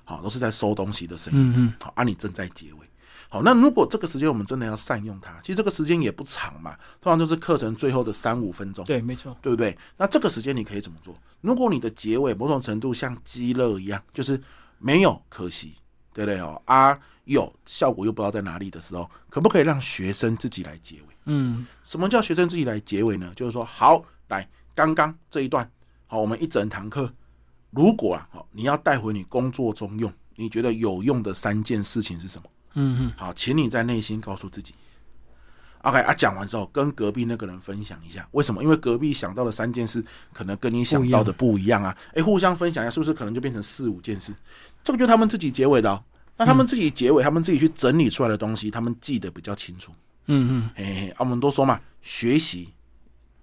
[0.04, 2.88] 好，都是在收东西的声音，嗯嗯，好，啊，你正在结尾。
[3.34, 8.86] 好，那如果这个时间我们真的要善用它，其实这个时间也不长嘛，通常就是课程最后的三五分钟。
[8.86, 9.76] 对，没错，对不对？
[9.98, 11.18] 那这个时间你可以怎么做？
[11.42, 14.40] 如果你的结尾某种程度像鸡肋一样，就是
[14.78, 15.74] 没有可惜，
[16.14, 16.62] 对不对哦？
[16.66, 21.18] 啊，有效果又不知道在哪里的时候，可不可以让学生自己来结尾？
[21.26, 23.34] 嗯，什么叫学生自己来结尾呢？
[23.36, 25.68] 就是说，好，来，刚刚这一段，
[26.06, 27.12] 好，我们一整堂课，
[27.72, 32.48] 如果啊，好，你要带回你工作中用，你觉得有用的三件事情是什么？
[32.76, 34.74] 嗯嗯，好，请你在内心告诉自己
[35.84, 38.64] ，OK 啊，讲完之后跟隔壁那个人分享一下，为什么？
[38.64, 41.96] 因为隔壁想到的三件事，可能跟你想到的不一样啊。
[42.16, 44.34] 哎，互相分享一下，是不是可能就变成四五件事？
[44.84, 46.04] 这个就他们自己结尾的，哦。
[46.36, 49.94] 那他们自己结尾，他们自己去整理出来的东西，他们记得比较清楚。
[50.26, 52.70] 嗯嗯，嘿，啊，我们都说嘛，学习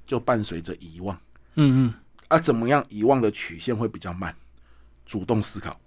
[0.05, 1.16] 就伴随着遗忘。
[1.55, 1.95] 嗯嗯，
[2.27, 4.35] 啊，怎么样遗忘的曲线会比较慢？
[5.07, 5.79] 主动思考。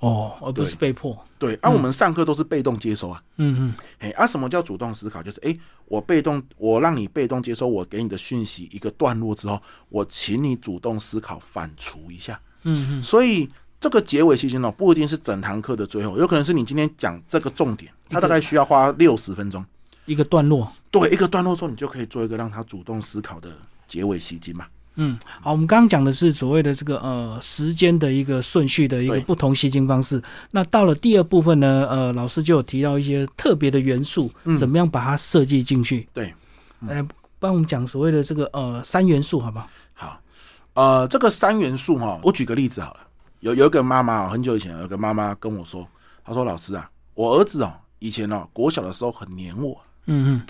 [0.00, 1.16] 哦，而不是被迫。
[1.38, 3.22] 对，啊，我们上课都是被动接收啊。
[3.36, 3.74] 嗯嗯。
[3.98, 5.22] 哎，啊，什么叫主动思考？
[5.22, 12.40] 就是，哎，我被动，我让你被动接收我给你的讯息一个段落之后，我请你主动思考，反刍一下。
[12.64, 13.02] 嗯嗯。
[13.02, 19.64] 所以这个结尾期间呢，不一定是整堂课的最后，有可能是你今天讲这个重点，它大概需要花六十分钟
[20.04, 20.70] 一个段落。
[20.90, 23.50] 对，一个段落之后，你就可以做一个让他主动思考的
[23.86, 24.66] 结尾吸金嘛。
[24.98, 30.22] 嗯，好，我们刚刚讲的是所谓的这个呃时间的一个顺序的一个不同吸金方式。
[30.50, 36.08] 那到了第二部分呢，呃，老师就有提到一些特别的元素，怎么样把它设计进去？
[36.14, 36.34] 对，
[36.80, 37.06] 来
[37.38, 39.68] 帮我们讲所谓的这个呃三元素，好不好？
[39.92, 40.20] 好，
[40.72, 43.00] 呃，这个三元素哈，我举个例子好了。
[43.40, 45.86] 有有一个妈妈，很久以前有个妈妈跟我说，
[46.24, 50.42] 她说：“老师啊，我儿子哦，以前哦国小的时候很黏我，嗯嗯，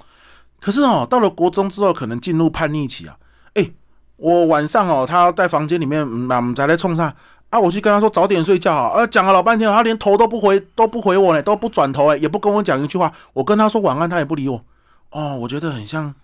[0.61, 3.19] 可是哦到了国中之后，可能进入叛逆期啊，
[3.55, 3.69] 哎。”
[4.17, 7.15] 我晚上哦，他在房间里面，嗯，才来冲上
[7.51, 7.59] 啊！
[7.59, 8.93] 我去跟他说早点睡觉啊！
[8.97, 13.13] 呃，讲了老半天，他连头都不回，都不回我呢，都不转头哎，也不跟我讲一句话。
[13.33, 14.65] 我跟他说晚安，他也不理我。
[15.11, 16.15] 哦，我觉得很像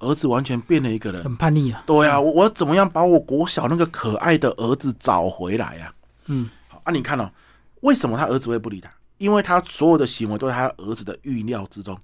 [0.00, 1.82] 儿子完全变了一个人，很叛逆啊。
[1.86, 5.92] 对啊，我我怎么样把我国小那个可爱的儿子找回来呀？
[6.26, 7.30] 嗯，好啊，你看哦，
[7.80, 8.90] 为什么他儿子会不理他？
[9.16, 11.98] 因为他所有的行为都在他儿子的预料之中。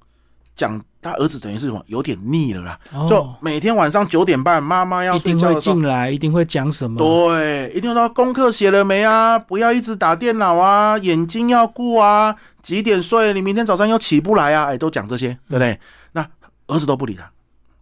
[0.55, 1.83] 讲他儿子等于是什么？
[1.87, 2.79] 有点腻了啦。
[3.09, 6.99] 就每天晚上九点半，妈妈要睡觉的进来，一定会讲什么？
[6.99, 9.38] 对，一定说功课写了没啊？
[9.38, 12.35] 不要一直打电脑啊，眼睛要顾啊。
[12.62, 13.33] 几点睡？
[13.35, 14.67] 你明天早上又起不来啊？
[14.67, 15.79] 哎，都讲这些，对不对？
[16.12, 16.27] 那
[16.69, 17.31] 儿子都不理他，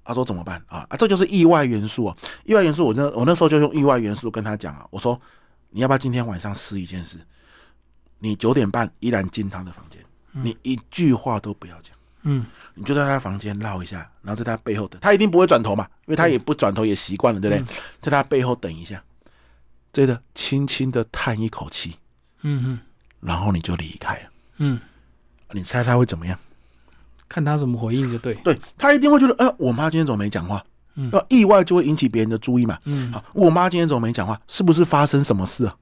[0.05, 0.87] 他说怎么办啊？
[0.89, 2.17] 啊，这就是意外元素啊！
[2.45, 4.85] 意外元素，我真的，我那时候就用意外元素跟他讲啊。
[4.91, 5.21] 我说，
[5.71, 7.19] 你要不要今天晚上试一件事？
[8.19, 10.01] 你九点半依然进他的房间，
[10.33, 11.92] 你一句话都不要讲。
[12.23, 17.65] 嗯，你就在他房间绕一下，然后在他背后等，他一定不会转头嘛，因为他也不转头也习惯了，对不对？
[18.01, 19.03] 在他背后等一下，
[19.93, 21.97] 接着轻轻的叹一口气，
[22.43, 22.79] 嗯嗯，
[23.21, 24.81] 然后你就离开了，嗯，
[25.51, 26.39] 你猜他会怎么样？
[27.29, 30.63] 看他怎么回应就对，对他一定会觉得，哎，我妈今天怎么没讲话？
[30.95, 34.39] 嗯，意外就会引起别人的注意嘛，嗯，好，我妈今天怎么没讲话？
[34.47, 35.75] 是不是发生什么事啊？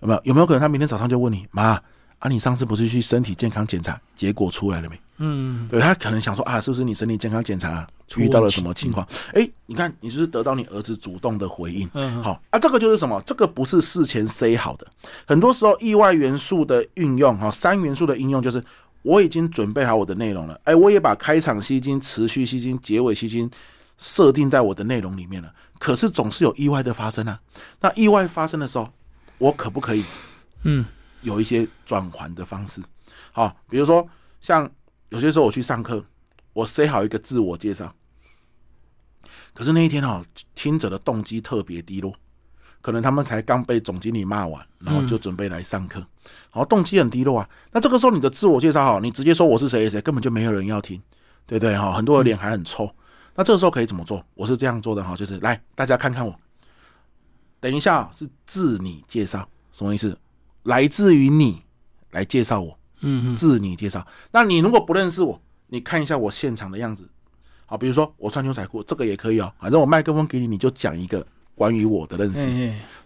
[0.00, 0.20] 有没有？
[0.24, 1.80] 有没有可能他明天早上就问你妈？
[2.18, 5.00] 啊，你上次不是去身体健康检查，结果出来了没？
[5.18, 9.06] 嗯，对他可能想说啊，是不是你身体健康检查遇到了什么情况？
[9.32, 11.88] 哎，你看，你就是得到你儿子主动的回应。
[11.92, 13.22] 嗯，好啊，这个就是什么？
[13.24, 14.86] 这个不是事前 say 好的。
[15.26, 18.62] 很多时候，意外元素的运用，哈，三元素的应用就是
[19.02, 20.60] 我已经准备好我的内容了。
[20.64, 23.48] 哎，我也把开场吸金、持续吸金、结尾吸金
[23.98, 25.52] 设定在我的内容里面了。
[25.78, 27.38] 可是总是有意外的发生啊。
[27.80, 28.88] 那意外发生的时候，
[29.38, 30.02] 我可不可以？
[30.62, 30.84] 嗯。
[31.24, 32.80] 有一些转环的方式，
[33.32, 34.06] 好，比如说
[34.40, 34.70] 像
[35.08, 36.04] 有些时候我去上课，
[36.52, 37.92] 我塞好一个自我介绍，
[39.52, 42.14] 可是那一天哦，听者的动机特别低落，
[42.80, 46.06] 可能他们才刚被总经理骂完，然后就准备来上课，
[46.50, 47.48] 好，动机很低落啊。
[47.72, 51.02] 那这个时候你的自我介绍哈，你直接说我是谁谁谁，根本就没有人要听，
[51.46, 51.92] 对不对哈？
[51.92, 52.88] 很多人脸还很臭。
[53.34, 54.24] 那这个时候可以怎么做？
[54.34, 56.38] 我是这样做的哈，就是来大家看看我，
[57.60, 60.16] 等一下是自你介绍，什么意思？
[60.64, 61.62] 来自于你
[62.10, 64.06] 来介绍我，嗯，自你介绍。
[64.32, 67.08] 那你如果不认识我，你看一下我现场的样子，
[67.66, 69.50] 好，比如说我穿牛仔裤，这个也可以哦。
[69.58, 72.46] 反正我麦克风给你，你就讲一个关于我的认识，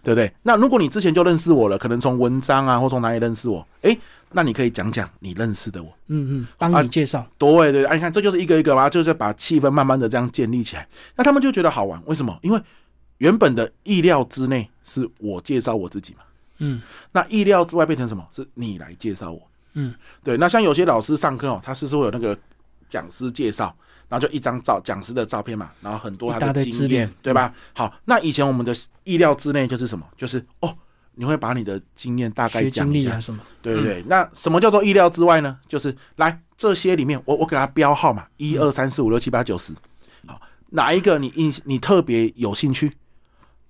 [0.01, 0.31] 对不对？
[0.43, 3.97] 那如果你之前就认识我了，可能从文章啊或从哪里认识我，哎，
[4.31, 7.27] 那你可以讲讲你认识的我，嗯嗯，帮你介绍。
[7.37, 10.87] 对对，啊，你看这就是一个一个嘛，就是把气氛慢慢的这样建立起来。
[11.15, 12.37] 那他们就觉得好玩，为什么？
[12.41, 12.61] 因为
[13.17, 16.19] 原本的意料之内是我介绍我自己嘛。
[16.59, 18.25] 嗯，那意料之外变成什么？
[18.31, 19.41] 是你来介绍我。
[19.73, 19.93] 嗯，
[20.23, 20.37] 对。
[20.37, 22.37] 那像有些老师上课哦，他是会有那个
[22.87, 23.75] 讲师介绍，
[24.07, 27.53] 然后就一张照讲师的照片嘛，然后很多他的经验，对吧？
[27.73, 30.05] 好，那以前我们的意料之内就是什么？
[30.17, 30.75] 就是哦，
[31.13, 33.41] 你会把你的经验大概讲一下什么？
[33.61, 34.03] 对对对。
[34.07, 35.57] 那什么叫做意料之外呢？
[35.67, 39.73] 就是来这些里面，我我给他标号嘛，一二三四五六七八九十。
[40.25, 40.41] 好，
[40.71, 42.91] 哪一个你印你特别有兴趣？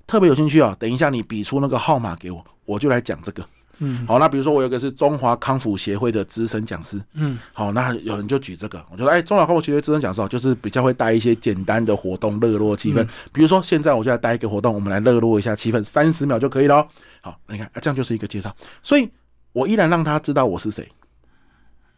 [0.09, 0.75] 特别有兴趣啊！
[0.79, 3.45] 等一下，你比出那个号码给我，我就来讲这个。
[3.77, 6.99] 嗯，好，那比如说我有个是中华康复协会的资深讲师。
[7.13, 13.07] 嗯，好，那有人就举这个，我就说，哎，中华康复协会资深讲师就是比较会带一些简单的活动，热络气氛。
[13.31, 16.85] 比如说现在我就来带一个活动，我们来热络一下气氛，三十秒就可以了。
[17.21, 18.53] 好，你看，啊，这样就是一个介绍。
[18.81, 19.07] 所以
[19.53, 20.91] 我依然让他知道我是谁，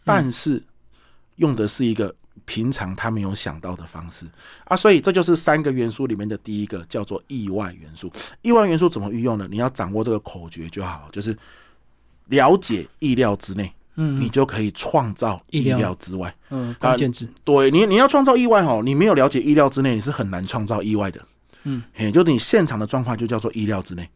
[0.04, 0.62] 但是
[1.38, 2.14] 用的是一个。
[2.46, 4.26] 平常他没有想到的方式
[4.66, 8.12] 啊，所以这就是三个元素里面的第一个，叫做意外元素。
[8.42, 9.48] 意外元素怎么运用呢？
[9.50, 11.38] 你要掌握这个口诀就好，就是
[12.28, 16.34] 了解意料之内，嗯，你就可以创造意料之外。
[16.50, 17.30] 嗯，关键字。
[17.44, 21.22] 对你，你要创造意外哈，你没有了解意料之内，你是很难创造意外的。
[21.64, 24.10] 嗯，也就是你现场的状况就叫做意料之内，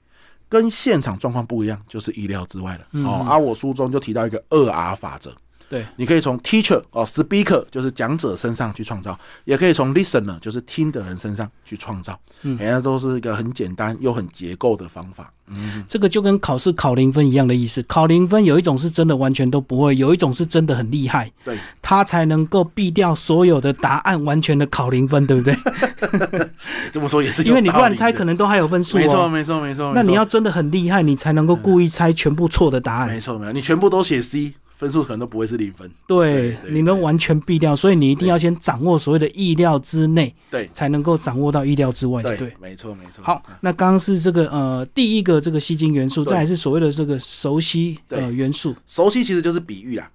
[0.50, 2.88] 跟现场状况不一样，就是意料之外了。
[3.04, 5.36] 哦，而我书中就提到一个二 R 法则。
[5.70, 15.32] 对，你可以从 teacher 哦，speaker 就是讲者身上去创造，也可以从 listener 就是听的人身上去创造，嗯，人家都是一个很简单又很结构的方法。
[15.48, 17.82] 嗯，这个就跟考试考零分一样的意思。
[17.84, 25.56] 考零分有一种是真的完全都不会，有一种是真的很厉害，对，他才能够避掉所有的答案，完全的考零分，对不对？
[26.92, 28.98] 这么说也是，因为你乱猜可能都还有分数。
[28.98, 29.92] 没错，没错，没错。
[29.94, 33.08] 那你要真的很厉害，你才能够故意猜全部错的答案。
[33.08, 34.54] 没错，没错，你全部都写 C。
[34.76, 43.24] 分数可能都不会是零分，对，你能完全避掉，所以你一定要先掌握所谓的意料之内，对，才能够掌握到意料之外，对，没错，没错。
[43.24, 50.12] 好，那刚刚是这个呃第一个这个吸睛元素，再还是所谓的这个熟悉呃元素，熟悉其实就是比喻啦。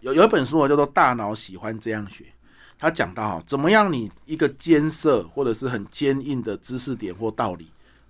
[0.00, 2.24] 有有一本书啊叫做《大脑喜欢这样学》，
[2.78, 7.66] 他讲到哈怎么样你一个艰涩或者是很坚硬的知识点或道理，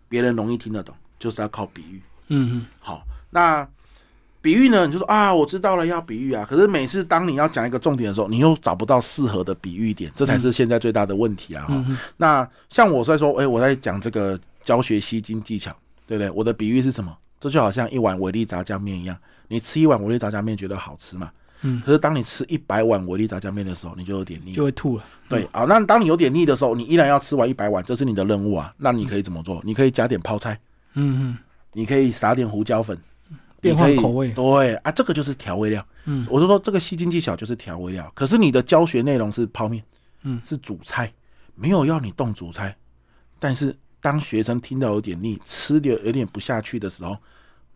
[0.08, 2.00] 别人容易听得懂，就是要靠比喻。
[2.26, 3.64] 嗯嗯，好，那。
[4.40, 4.86] 比喻呢？
[4.86, 6.46] 你就说啊，我知道了，要比喻啊。
[6.48, 11.64] 可是每次当你要讲一个重点的时候，你又找不到适合的比喻点，这才是现在最大的问题啊！
[11.64, 11.84] 哈，
[12.16, 15.74] 那像我在说，哎，我在讲这个教学吸金技巧，
[16.06, 16.30] 对不对？
[16.30, 17.12] 我的比喻是什么？
[17.40, 19.16] 这就好像一碗维力炸酱面一样，
[19.48, 21.30] 你吃一碗维力炸酱面觉得好吃嘛？
[21.62, 25.04] 嗯，可是当你吃一百碗维力炸酱面的时候，你就有点腻，就会吐了。
[25.28, 28.72] 对啊，那当你有点腻的时候，你依然要吃完一百碗，这是你的任务啊。
[28.76, 29.60] 那你可以怎么做？
[29.64, 30.58] 你可以加点泡菜，
[30.94, 31.38] 嗯嗯，
[31.72, 32.96] 你可以撒点胡椒粉，
[33.74, 34.30] 变换口味。
[34.32, 35.86] 对啊，这个就是调味料。
[36.04, 38.10] 嗯，我就说这个吸睛技巧就是调味料。
[38.14, 39.82] 可是你的教学内容是泡面，
[40.22, 41.12] 嗯，是主菜，
[41.54, 42.76] 没有要你动主菜。
[43.38, 47.16] 但是当学生听到有点腻，吃的有点不下去的时候，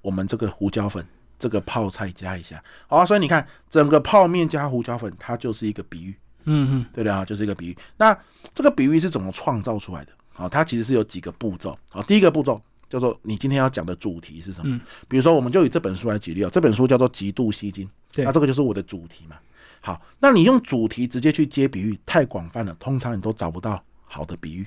[0.01, 1.05] 我们这个胡椒粉。
[1.41, 7.79] 这个泡菜加一下，好啊，所以你看，整个泡面加胡椒粉，它就是一个比喻，嗯嗯，对的啊，就是一个比喻。
[7.97, 8.15] 那
[8.53, 10.13] 这个比喻是怎么创造出来的？
[10.35, 11.75] 好，它其实是有几个步骤。
[11.89, 14.79] 好，第一个步骤叫做你今天要讲的主题是什么？
[15.09, 17.89] 比如说，我们就以这本书来举例啊，这本书叫做《极度吸睛》，
[18.25, 19.37] 那这个就是我的主题嘛。
[19.81, 24.67] 好，那你用主题直接去接比喻，太广泛了，通常你都找不到好的比喻。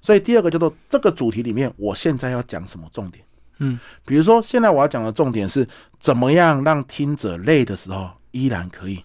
[0.00, 3.24] 所以第二个叫做这个主题里面，我现在要讲什么重点？
[3.58, 5.66] 嗯，比如说，现在我要讲的重点是
[5.98, 9.02] 怎么样让听者累的时候依然可以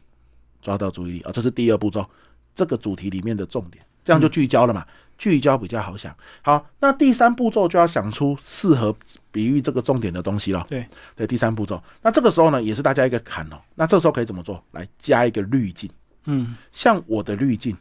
[0.61, 2.05] 抓到注意力啊，这是第二步骤，
[2.53, 4.85] 这个主题里面的重点，这样就聚焦了嘛，
[5.19, 6.15] 聚焦比较好想。
[6.41, 8.95] 好，那第三步骤就要想出适合
[9.32, 10.65] 比喻这个重点的东西了。
[10.67, 10.84] 对，
[11.15, 13.62] 对，第三步骤，那这个时候呢，也是大家一个坎哦。
[13.75, 14.63] 那这时候可以怎么做？
[14.71, 15.88] 来加一个滤镜。
[16.25, 17.77] 嗯，像我的滤镜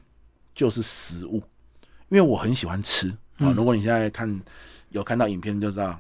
[0.55, 1.42] 就是食物，
[2.11, 3.51] 因为我很喜欢吃啊。
[3.57, 4.38] 如果你现在看
[4.90, 5.98] 有看到影片就知道。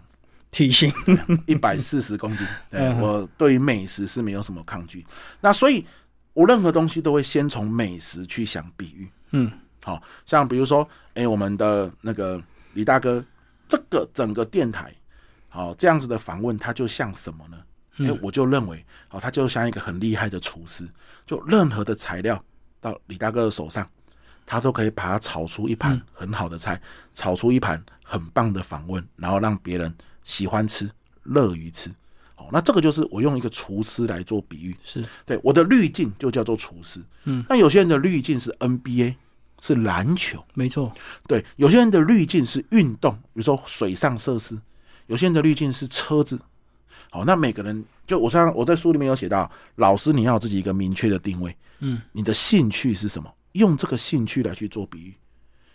[0.50, 0.90] 体型
[1.44, 5.06] 一百四十公斤， 对我对于美食是没有什么抗拒。
[5.42, 5.84] 那所以，
[6.32, 9.08] 我任何东西都会先从美食去想比喻。
[9.32, 12.42] 嗯，好像比如说，哎，我们的那个
[12.74, 13.24] 李大哥，
[13.66, 14.94] 这个整个电台，
[15.48, 17.56] 好这样子的访问，它就像什么呢？
[17.98, 20.88] 哎，我就认为，好，他就像一个很厉害的厨师，
[21.26, 22.42] 就任何的材料
[22.80, 23.88] 到李大哥的手上，
[24.46, 26.80] 他都可以把它炒出一盘很好的菜，
[27.12, 29.94] 炒出一盘很棒的访问，然后让别人。
[30.24, 30.86] 喜欢吃，
[31.22, 31.88] 乐于吃，
[32.36, 35.02] 哦，那这个就是我用一个厨师来做比喻，是。
[35.24, 39.14] 对我的滤镜就叫做厨师，嗯，那有些人的滤镜是 NBA，
[39.60, 40.92] 是篮球，没错，
[41.26, 44.58] 对，有些人的滤镜是运动，比如说水上设施，
[45.06, 46.38] 有些人的滤镜是车子，
[47.10, 53.32] 好，那每个人就我上我在书里面有写到，老师你要自己一个明确的定位，嗯，你的兴趣是什么？
[53.52, 55.14] 用这个兴趣来去做比喻，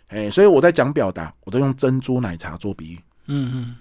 [0.08, 3.76] 哎，所以我在讲表达，我都用珍珠奶茶做比喻，嗯嗯。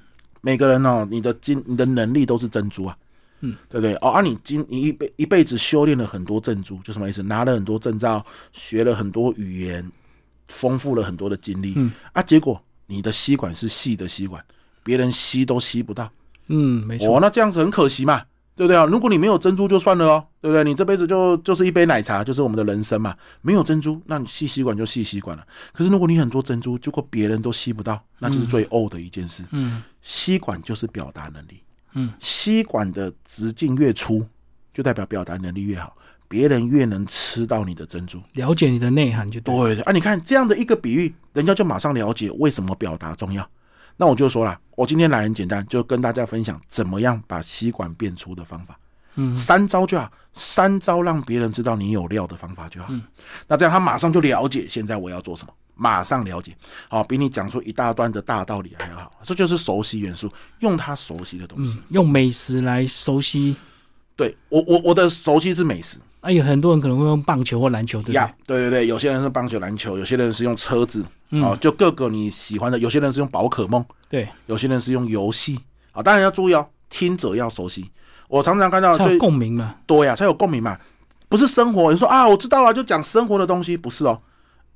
[0.45, 2.97] 每个人哦，你的金，你的能力都是珍珠啊，
[3.43, 3.93] 嗯，对不对？
[3.95, 7.21] 哦，啊，你今你一辈一辈子修炼了很多珍珠，就什么意思？
[7.21, 9.91] 拿了很多证照，学了很多语言，
[10.47, 14.43] 丰富了很多的经历，嗯，啊，结果你的吸管是细的吸管，
[14.83, 16.11] 别人吸都吸不到，
[16.47, 18.23] 嗯，没错，哦，那这样子很可惜嘛。
[18.55, 18.85] 对不对啊？
[18.85, 20.63] 如果你没有珍珠就算了哦，对不对？
[20.63, 23.15] 你这辈子就就是一杯奶茶，就是我们的人生嘛。
[23.41, 25.43] 没有珍珠，那你吸吸管就吸吸管了。
[25.73, 29.43] 可是如果你很多珍珠，结果别人都吸不到，那就是最呕的一件事。
[29.49, 31.62] 嗯，吸管就是表达能力。
[31.93, 34.25] 嗯，吸管的直径越粗，
[34.73, 35.95] 就代表表达能力越好，
[36.27, 39.91] 别人越能吃到你的珍珠，了解你的内涵就对啊。
[39.91, 43.47] 你看这样的一个比喻，人家就马上了解为什么表达重要。
[43.95, 48.77] 那我就说了，我今天来很简单，就跟大家分享怎么样把吸管变粗的方法。
[49.15, 52.87] 嗯，三招就好，三招让别人知道你有料的方法就好。
[52.89, 53.03] 嗯，
[53.47, 55.53] 那这样他马上就了解现在我要做什么，
[55.83, 56.55] 马上了解。
[56.87, 59.11] 好，比你讲出一大段的大道理还要好。
[59.21, 63.53] 这就是熟悉元素，用他熟悉的东西，用美食来熟悉。
[64.15, 65.97] 对我，我我的熟悉是美食。
[66.21, 68.21] 哎，有很多人可能会用棒球或篮球，对不对？
[68.47, 72.79] 对对对，有些人是棒球、篮球，有些人是用车子，哦，就各个你喜欢的。
[72.79, 75.59] 有些人是用宝可梦，对，有些人是用游戏。
[75.91, 77.91] 啊，当然要注意哦，听者要熟悉。
[78.29, 80.79] 我常常看到才有共鸣嘛，对呀，才有共鸣嘛。
[81.27, 84.21] 不是生活，你说啊，我知道了，就讲生活的东西，不是哦，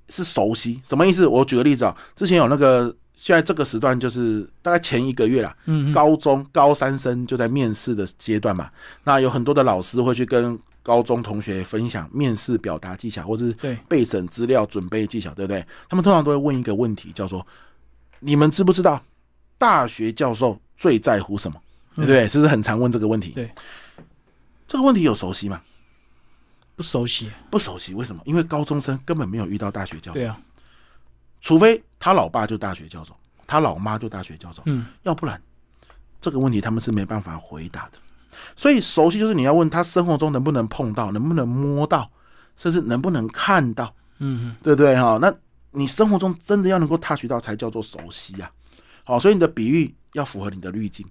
[0.09, 0.81] 是熟悉。
[0.83, 1.25] 什么意思？
[1.27, 8.69] 我举个例子啊，之前有那个，现在这个时段就是大概前一个月啦，嗯，高中高三生就在面试的阶段嘛，
[9.03, 10.57] 那有很多的老师会去跟。
[10.83, 15.61] 高中同学分享面试表达技巧，或者是备审资料准备技巧，对不对？
[15.89, 17.45] 他们通常都会问一个问题，叫做：
[18.21, 19.03] 你们知不知道
[19.57, 21.59] 大学教授最在乎什么？
[21.93, 22.25] 对不对？
[22.29, 23.31] 是不是很常问这个问题？
[23.31, 23.51] 对，
[24.65, 25.59] 这个问题有熟悉吗？
[26.77, 27.95] 不熟悉，不熟悉。
[27.95, 28.21] 为什么？
[28.23, 30.19] 因为高中生根本没有遇到大学教授。
[30.19, 30.39] 对啊，
[31.41, 34.61] 除非他老爸就大学教授，他老妈就大学教授。
[34.67, 35.41] 嗯，要不然
[36.21, 37.97] 这个问题他们是没办法回答的。
[38.55, 42.09] 所以熟悉就是你要问他生活中能不能碰到，能不能摸到，
[42.55, 45.17] 甚至能不能看到，嗯，对不对哈？
[45.19, 45.33] 那
[45.71, 48.51] 你生活中真的要能够 touch 到，才叫做熟悉呀。
[49.03, 51.03] 好，所以你的比喻要符合你的滤镜，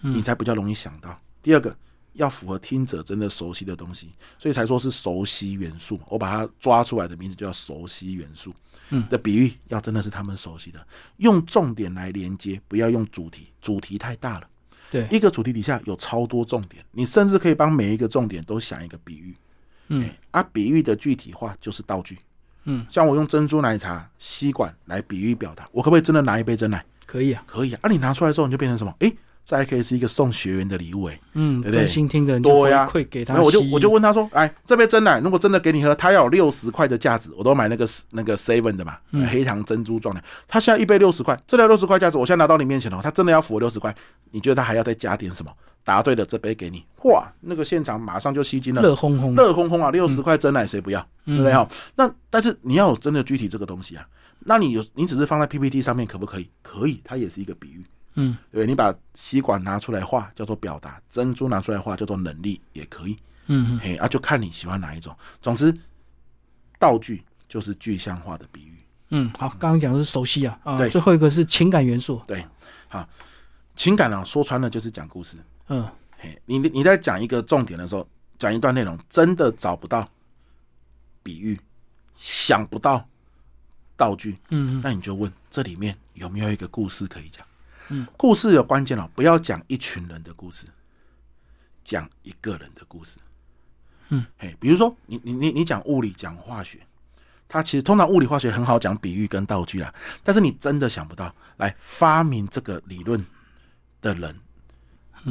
[0.00, 1.20] 你才比较容易想到。
[1.42, 1.76] 第二个
[2.14, 6.00] 要符合听者真的熟悉的东西，所以才说是熟悉元素。
[6.08, 8.52] 我把它抓出来的名字就叫熟悉元素。
[8.90, 10.86] 嗯，的比喻要真的是他们熟悉的，
[11.16, 14.48] 用重点来连接，不要用主题，主题太大了。
[14.90, 19.34] 对，一个主题底下有超多重点，你甚至可以帮每一个重点都想一个比喻。
[19.88, 22.18] 嗯，啊，比喻的具体化就是道具。
[22.64, 26.84] 嗯，像我用珍珠奶茶吸管来比喻表达，我可不可以真的拿一杯真奶？
[27.06, 27.80] 可以啊，可以啊。
[27.82, 28.94] 啊，你拿出来之后，你就变成什么？
[29.00, 31.20] 诶，这还可以是一个送学员的礼物，诶。
[31.34, 40.22] 嗯，对不对专心听的人对呀会给他然后我就吸我就问他说：“哎，这杯真奶如果真的给你喝，它要有六十块的价值，我都买那个那个 seven 的嘛，嗯黑糖珍珠状的。
[40.48, 43.94] 它现在一杯六十块，这条六十块价值，我现在拿到你面前了，他真的要付我六十块，
[44.30, 45.52] 你觉得他还要再加点什么？
[45.84, 51.06] 答对了，这杯给你，哇，那个现场马上就吸金了，热烘烘，热烘烘啊，六十块真奶谁不要？
[51.26, 51.68] 对不对哈？
[51.96, 54.06] 那但是你要有真的具体这个东西啊，
[54.46, 56.48] 那你有你只是放在 PPT 上面可不可以？
[56.62, 57.84] 可以，它也是一个比喻。
[58.14, 63.18] 嗯，对，你把吸管拿出来画叫做表达，珍珠拿出来画叫做能力，也可以。
[63.46, 65.14] 嗯嘿啊，就看你喜欢哪一种。
[65.42, 65.76] 总之，
[66.78, 68.78] 道具就是具象化的比喻。
[69.10, 72.46] 嗯，好，刚刚讲的是熟悉啊，啊，对最后一个是情感元素，对，
[72.88, 73.06] 好，
[73.76, 75.36] 情感啊，说穿了就是讲故事。
[75.68, 75.86] 嗯
[76.16, 78.08] 嘿，你你在讲一个重点的时候，
[78.38, 80.08] 讲一段内容，真的找不到
[81.22, 81.60] 比喻，
[82.16, 83.06] 想不到
[83.96, 87.46] 道具，嗯那你就问这里面有没有一个故事可以讲？
[87.88, 90.66] 嗯，故事有关键哦，不要讲一群人的故事，
[91.82, 93.18] 讲一个人的故事。
[94.08, 96.78] 嗯，嘿，比如说你你你你讲物理讲化学，
[97.48, 103.24] 它其实通常物理化学很好讲比喻跟道具啊，但是你真的想不到来发明这个理论
[104.00, 104.38] 的人，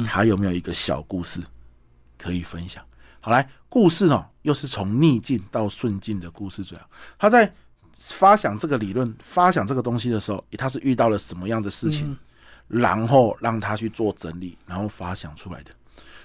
[0.04, 1.40] 他有没有一个小故事
[2.18, 2.84] 可以分享？
[3.20, 6.88] 好，来故事哦，又是从逆境到顺境的故事最好。
[7.18, 7.52] 他在
[7.96, 12.16] 发想这个理论、发想这个东西的时候，他是遇到了什么样的事情，
[12.68, 15.70] 然后让他去做整理，然后发想出来的。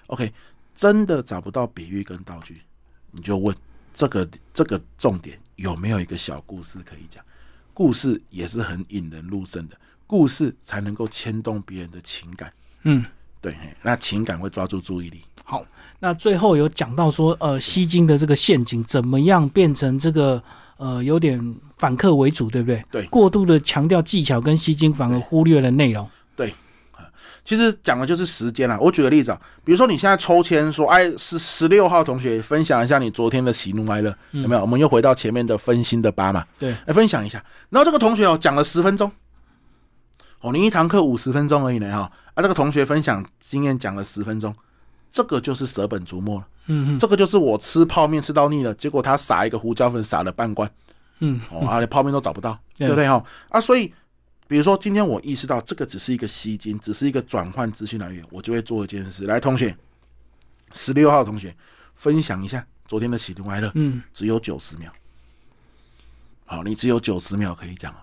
[0.07, 0.31] OK，
[0.75, 2.61] 真的找不到比喻跟道具，
[3.11, 3.55] 你就问
[3.93, 7.23] 这个这个重点有没有一个小故事可以讲？
[7.73, 12.51] 故事也是很引人入胜的，故事才能够牵动别人的情感。
[12.83, 13.05] 嗯，
[13.39, 15.21] 对，那情感会抓住注意力。
[15.45, 15.65] 好，
[15.99, 20.43] 那最后有讲到说，呃，吸金的这个陷阱怎么样变成这个
[20.77, 22.83] 呃有点反客为主，对不对？
[22.91, 26.09] 对过度的强调技巧跟吸金，反而忽略了内容。
[27.45, 28.77] 其实讲的就是时间啦。
[28.79, 34.61] 我举个例子啊，比如说你现在抽签说，哎，十十六号同学分享一下你昨天的喜怒哀乐，有没有？
[34.61, 37.43] 我们又回到前面的分心的八嘛，对，来分享一下。
[37.69, 39.11] 然后这个同学哦讲了十分钟，
[40.41, 44.53] 哦，你一堂课五十分钟而已呢哈，啊，这个同学分享经验讲了十分钟，
[45.11, 46.47] 这个就是舍本逐末了。
[46.67, 50.69] 嗯嗯这个就是我吃泡面吃到腻了，结果他撒一个胡椒粉撒了半罐，
[51.19, 53.23] 嗯，哦，啊，连泡面都找不到，对对不对哈？
[53.49, 53.91] 啊，所以
[54.49, 59.25] 比如说今天我意识到这个只是一个吸金，只是一个转换资讯来源，我就会做一件事。
[59.27, 59.77] 来，同学，
[60.73, 61.55] 十六号同学
[61.93, 64.91] 分享一下昨天的喜怒哀乐，嗯只有九十秒。
[66.45, 67.97] 好，你只有九十秒可以讲哦。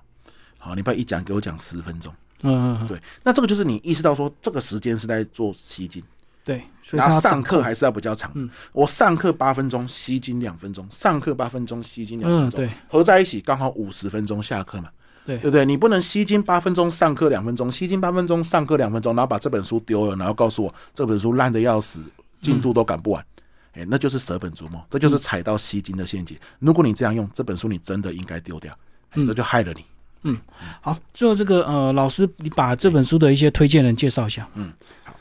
[0.57, 2.14] 好，你不要一讲给我讲十分钟。
[2.42, 6.01] 嗯嗯，对，那这个就是你意识到说这个时间是在做吸金。
[6.44, 8.30] 对，然后上课还是要比较长。
[8.36, 14.88] 嗯我上课八分钟，吸金两分钟；上课八分钟，吸金两分钟，嗯对合在一起刚好五十分钟下课嘛，
[15.26, 15.64] 对对不对？
[15.64, 22.00] 你不能吸金八分钟，上课两分钟，吸金八分钟，上课两分钟，然后把这本书丢了，然后告诉我这本书烂的要死，
[22.40, 23.24] 进度都赶不完。
[23.72, 26.34] 哎、那就是舍本逐末，这就是踩到吸金的陷阱。
[26.60, 28.72] 如果你这样用这本书，你真的应该丢掉，
[29.10, 29.84] 哎这就害了你。
[30.22, 30.36] 嗯
[30.80, 34.48] 好，最后这个呃，老师你把这本书的一些推荐人介绍一下。
[34.54, 34.72] 嗯，
[35.04, 35.14] 好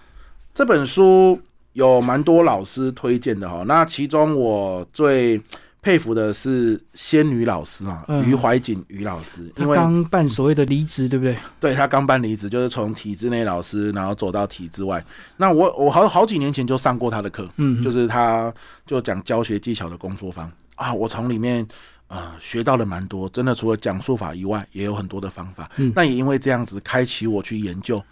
[0.54, 1.38] 这本书
[1.74, 5.38] 有蛮多老师推荐的哈，那其中我最
[5.86, 11.38] 佩服的是仙女老师啊，嗯于怀瑾于老师，他因为刚办所谓的离职，对不对？
[11.60, 15.06] 对他刚办离职，就是从体制内老师，然后走到体制外。
[15.38, 18.52] 那我我好好几年前就上过他的课，嗯，就是他
[18.84, 21.64] 就讲教学技巧的工作坊啊，我从里面
[22.08, 25.70] 呃学到了蛮多，真的除了讲述法以外，也有很多的方法。
[25.78, 28.04] 嗯那也因为这样子，开启我去研究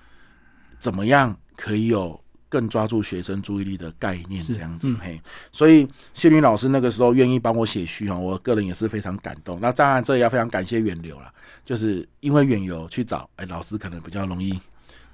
[0.78, 2.23] 怎么样可以有
[2.54, 5.20] 更抓住学生注意力的概念，这样子、嗯嘿。
[5.52, 9.58] 所以谢云老师那个时候愿意帮我写序啊，我个人也是非常感动。
[9.60, 11.34] 那当然这也要非常感谢远流了，
[11.66, 14.60] 就是因为远流去找，哎，老师可能比较容易。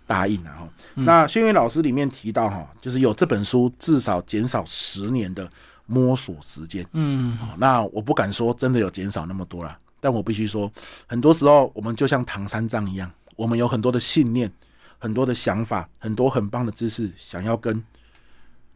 [0.05, 5.47] 答应然后，那谢云老师里面提到哈，就是有这本书至少减少十年的
[5.85, 6.83] 摸索时间。
[6.93, 10.71] 嗯哦，那我不敢说真的有减少那么多啦，但我必须说，
[11.05, 14.51] 很多时候我们就像唐三藏一样，我们有很多的信念、
[14.99, 17.83] 很多的想法、很多很棒的知识，想要跟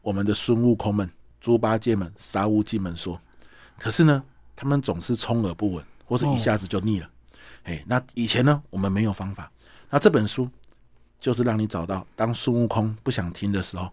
[0.01, 1.07] 我们的孙悟空们、
[1.39, 3.21] 猪八戒们、沙悟净们说，
[3.77, 4.23] 可是呢，
[4.55, 7.09] 他们总是充耳不闻，或是一下子就腻了。
[7.63, 9.51] 哎、那以前呢，我们没有方法，
[9.89, 10.49] 那这本书
[11.19, 13.89] 就是让你找到，当孙悟空不想听的时候，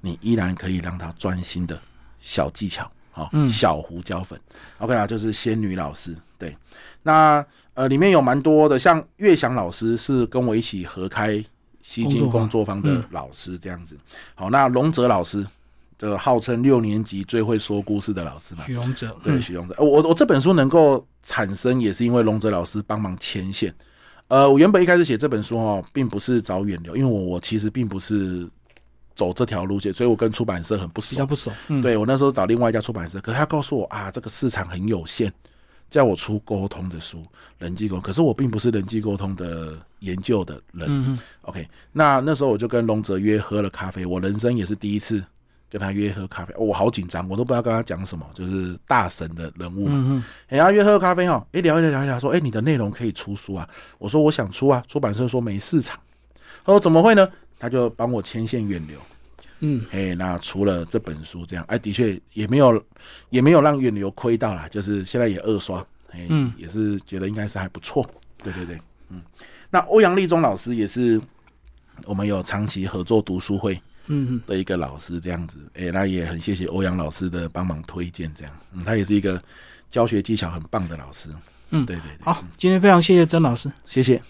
[0.00, 1.80] 你依然可以让他专心的
[2.20, 2.90] 小技巧。
[3.12, 4.40] 好、嗯小胡椒粉
[4.78, 6.16] ，OK 啊，就是仙女老师。
[6.38, 6.56] 对，
[7.02, 11.44] 那呃，里面有蛮多的，像岳翔老师是跟我一起合开
[11.82, 13.96] 西京工作坊的老师这样子。
[14.34, 15.46] 好，那龙泽老师，
[15.98, 19.74] 这个号称六年级最会说故事的老师嘛，许龙泽，对，许龙泽。
[19.78, 23.74] 我我这本书能够产生，也是因为龙泽老师帮忙牵线。
[24.28, 28.48] 呃，我原本一开始写这本书哦，并不是找远流，因为我我其实并不是
[29.16, 31.50] 走这条路线，所以我跟出版社很不熟，比较不熟。
[31.82, 35.32] 对我那时候找另外一家出版社，可他告诉我啊，这个市场很有限。
[35.90, 37.22] 叫我出沟通的书，
[37.58, 41.18] 人际沟通，可是我并不是人际沟通的研究的人。
[41.42, 45.22] OK，那那时候我就跟龙泽约喝了咖啡，我人生也是第一次
[45.68, 50.24] 跟他约喝咖啡，我好紧张，我都不知道跟他讲什么，就是大神的人物嘛。
[50.46, 53.68] 然后约喝咖啡哦，哎聊一聊聊一聊，说哎你的内容可以出书啊，
[53.98, 55.98] 我说我想出啊，出版社说没市场，
[56.64, 57.28] 他说怎么会呢？
[57.58, 58.98] 他就帮我牵线远流。
[59.60, 62.82] 嗯，哎，那除了这本书这样，哎，的确也没有，
[63.28, 68.04] 也没有让远流亏到啦，就是现在也二刷，哎，也是觉得应该是还不错，
[68.42, 68.78] 对对对，
[69.10, 69.20] 嗯，
[69.70, 71.20] 那欧阳立中老师也是
[72.04, 79.42] 我们有长期合作读书会，嗯的一个老师这样子，哎，那也很谢谢欧阳老师的帮忙推荐，这样，嗯，他也是一个
[79.90, 81.28] 教学技巧很棒的老师，
[81.70, 84.20] 嗯，对对对，好，今天非常谢谢曾老师，谢谢。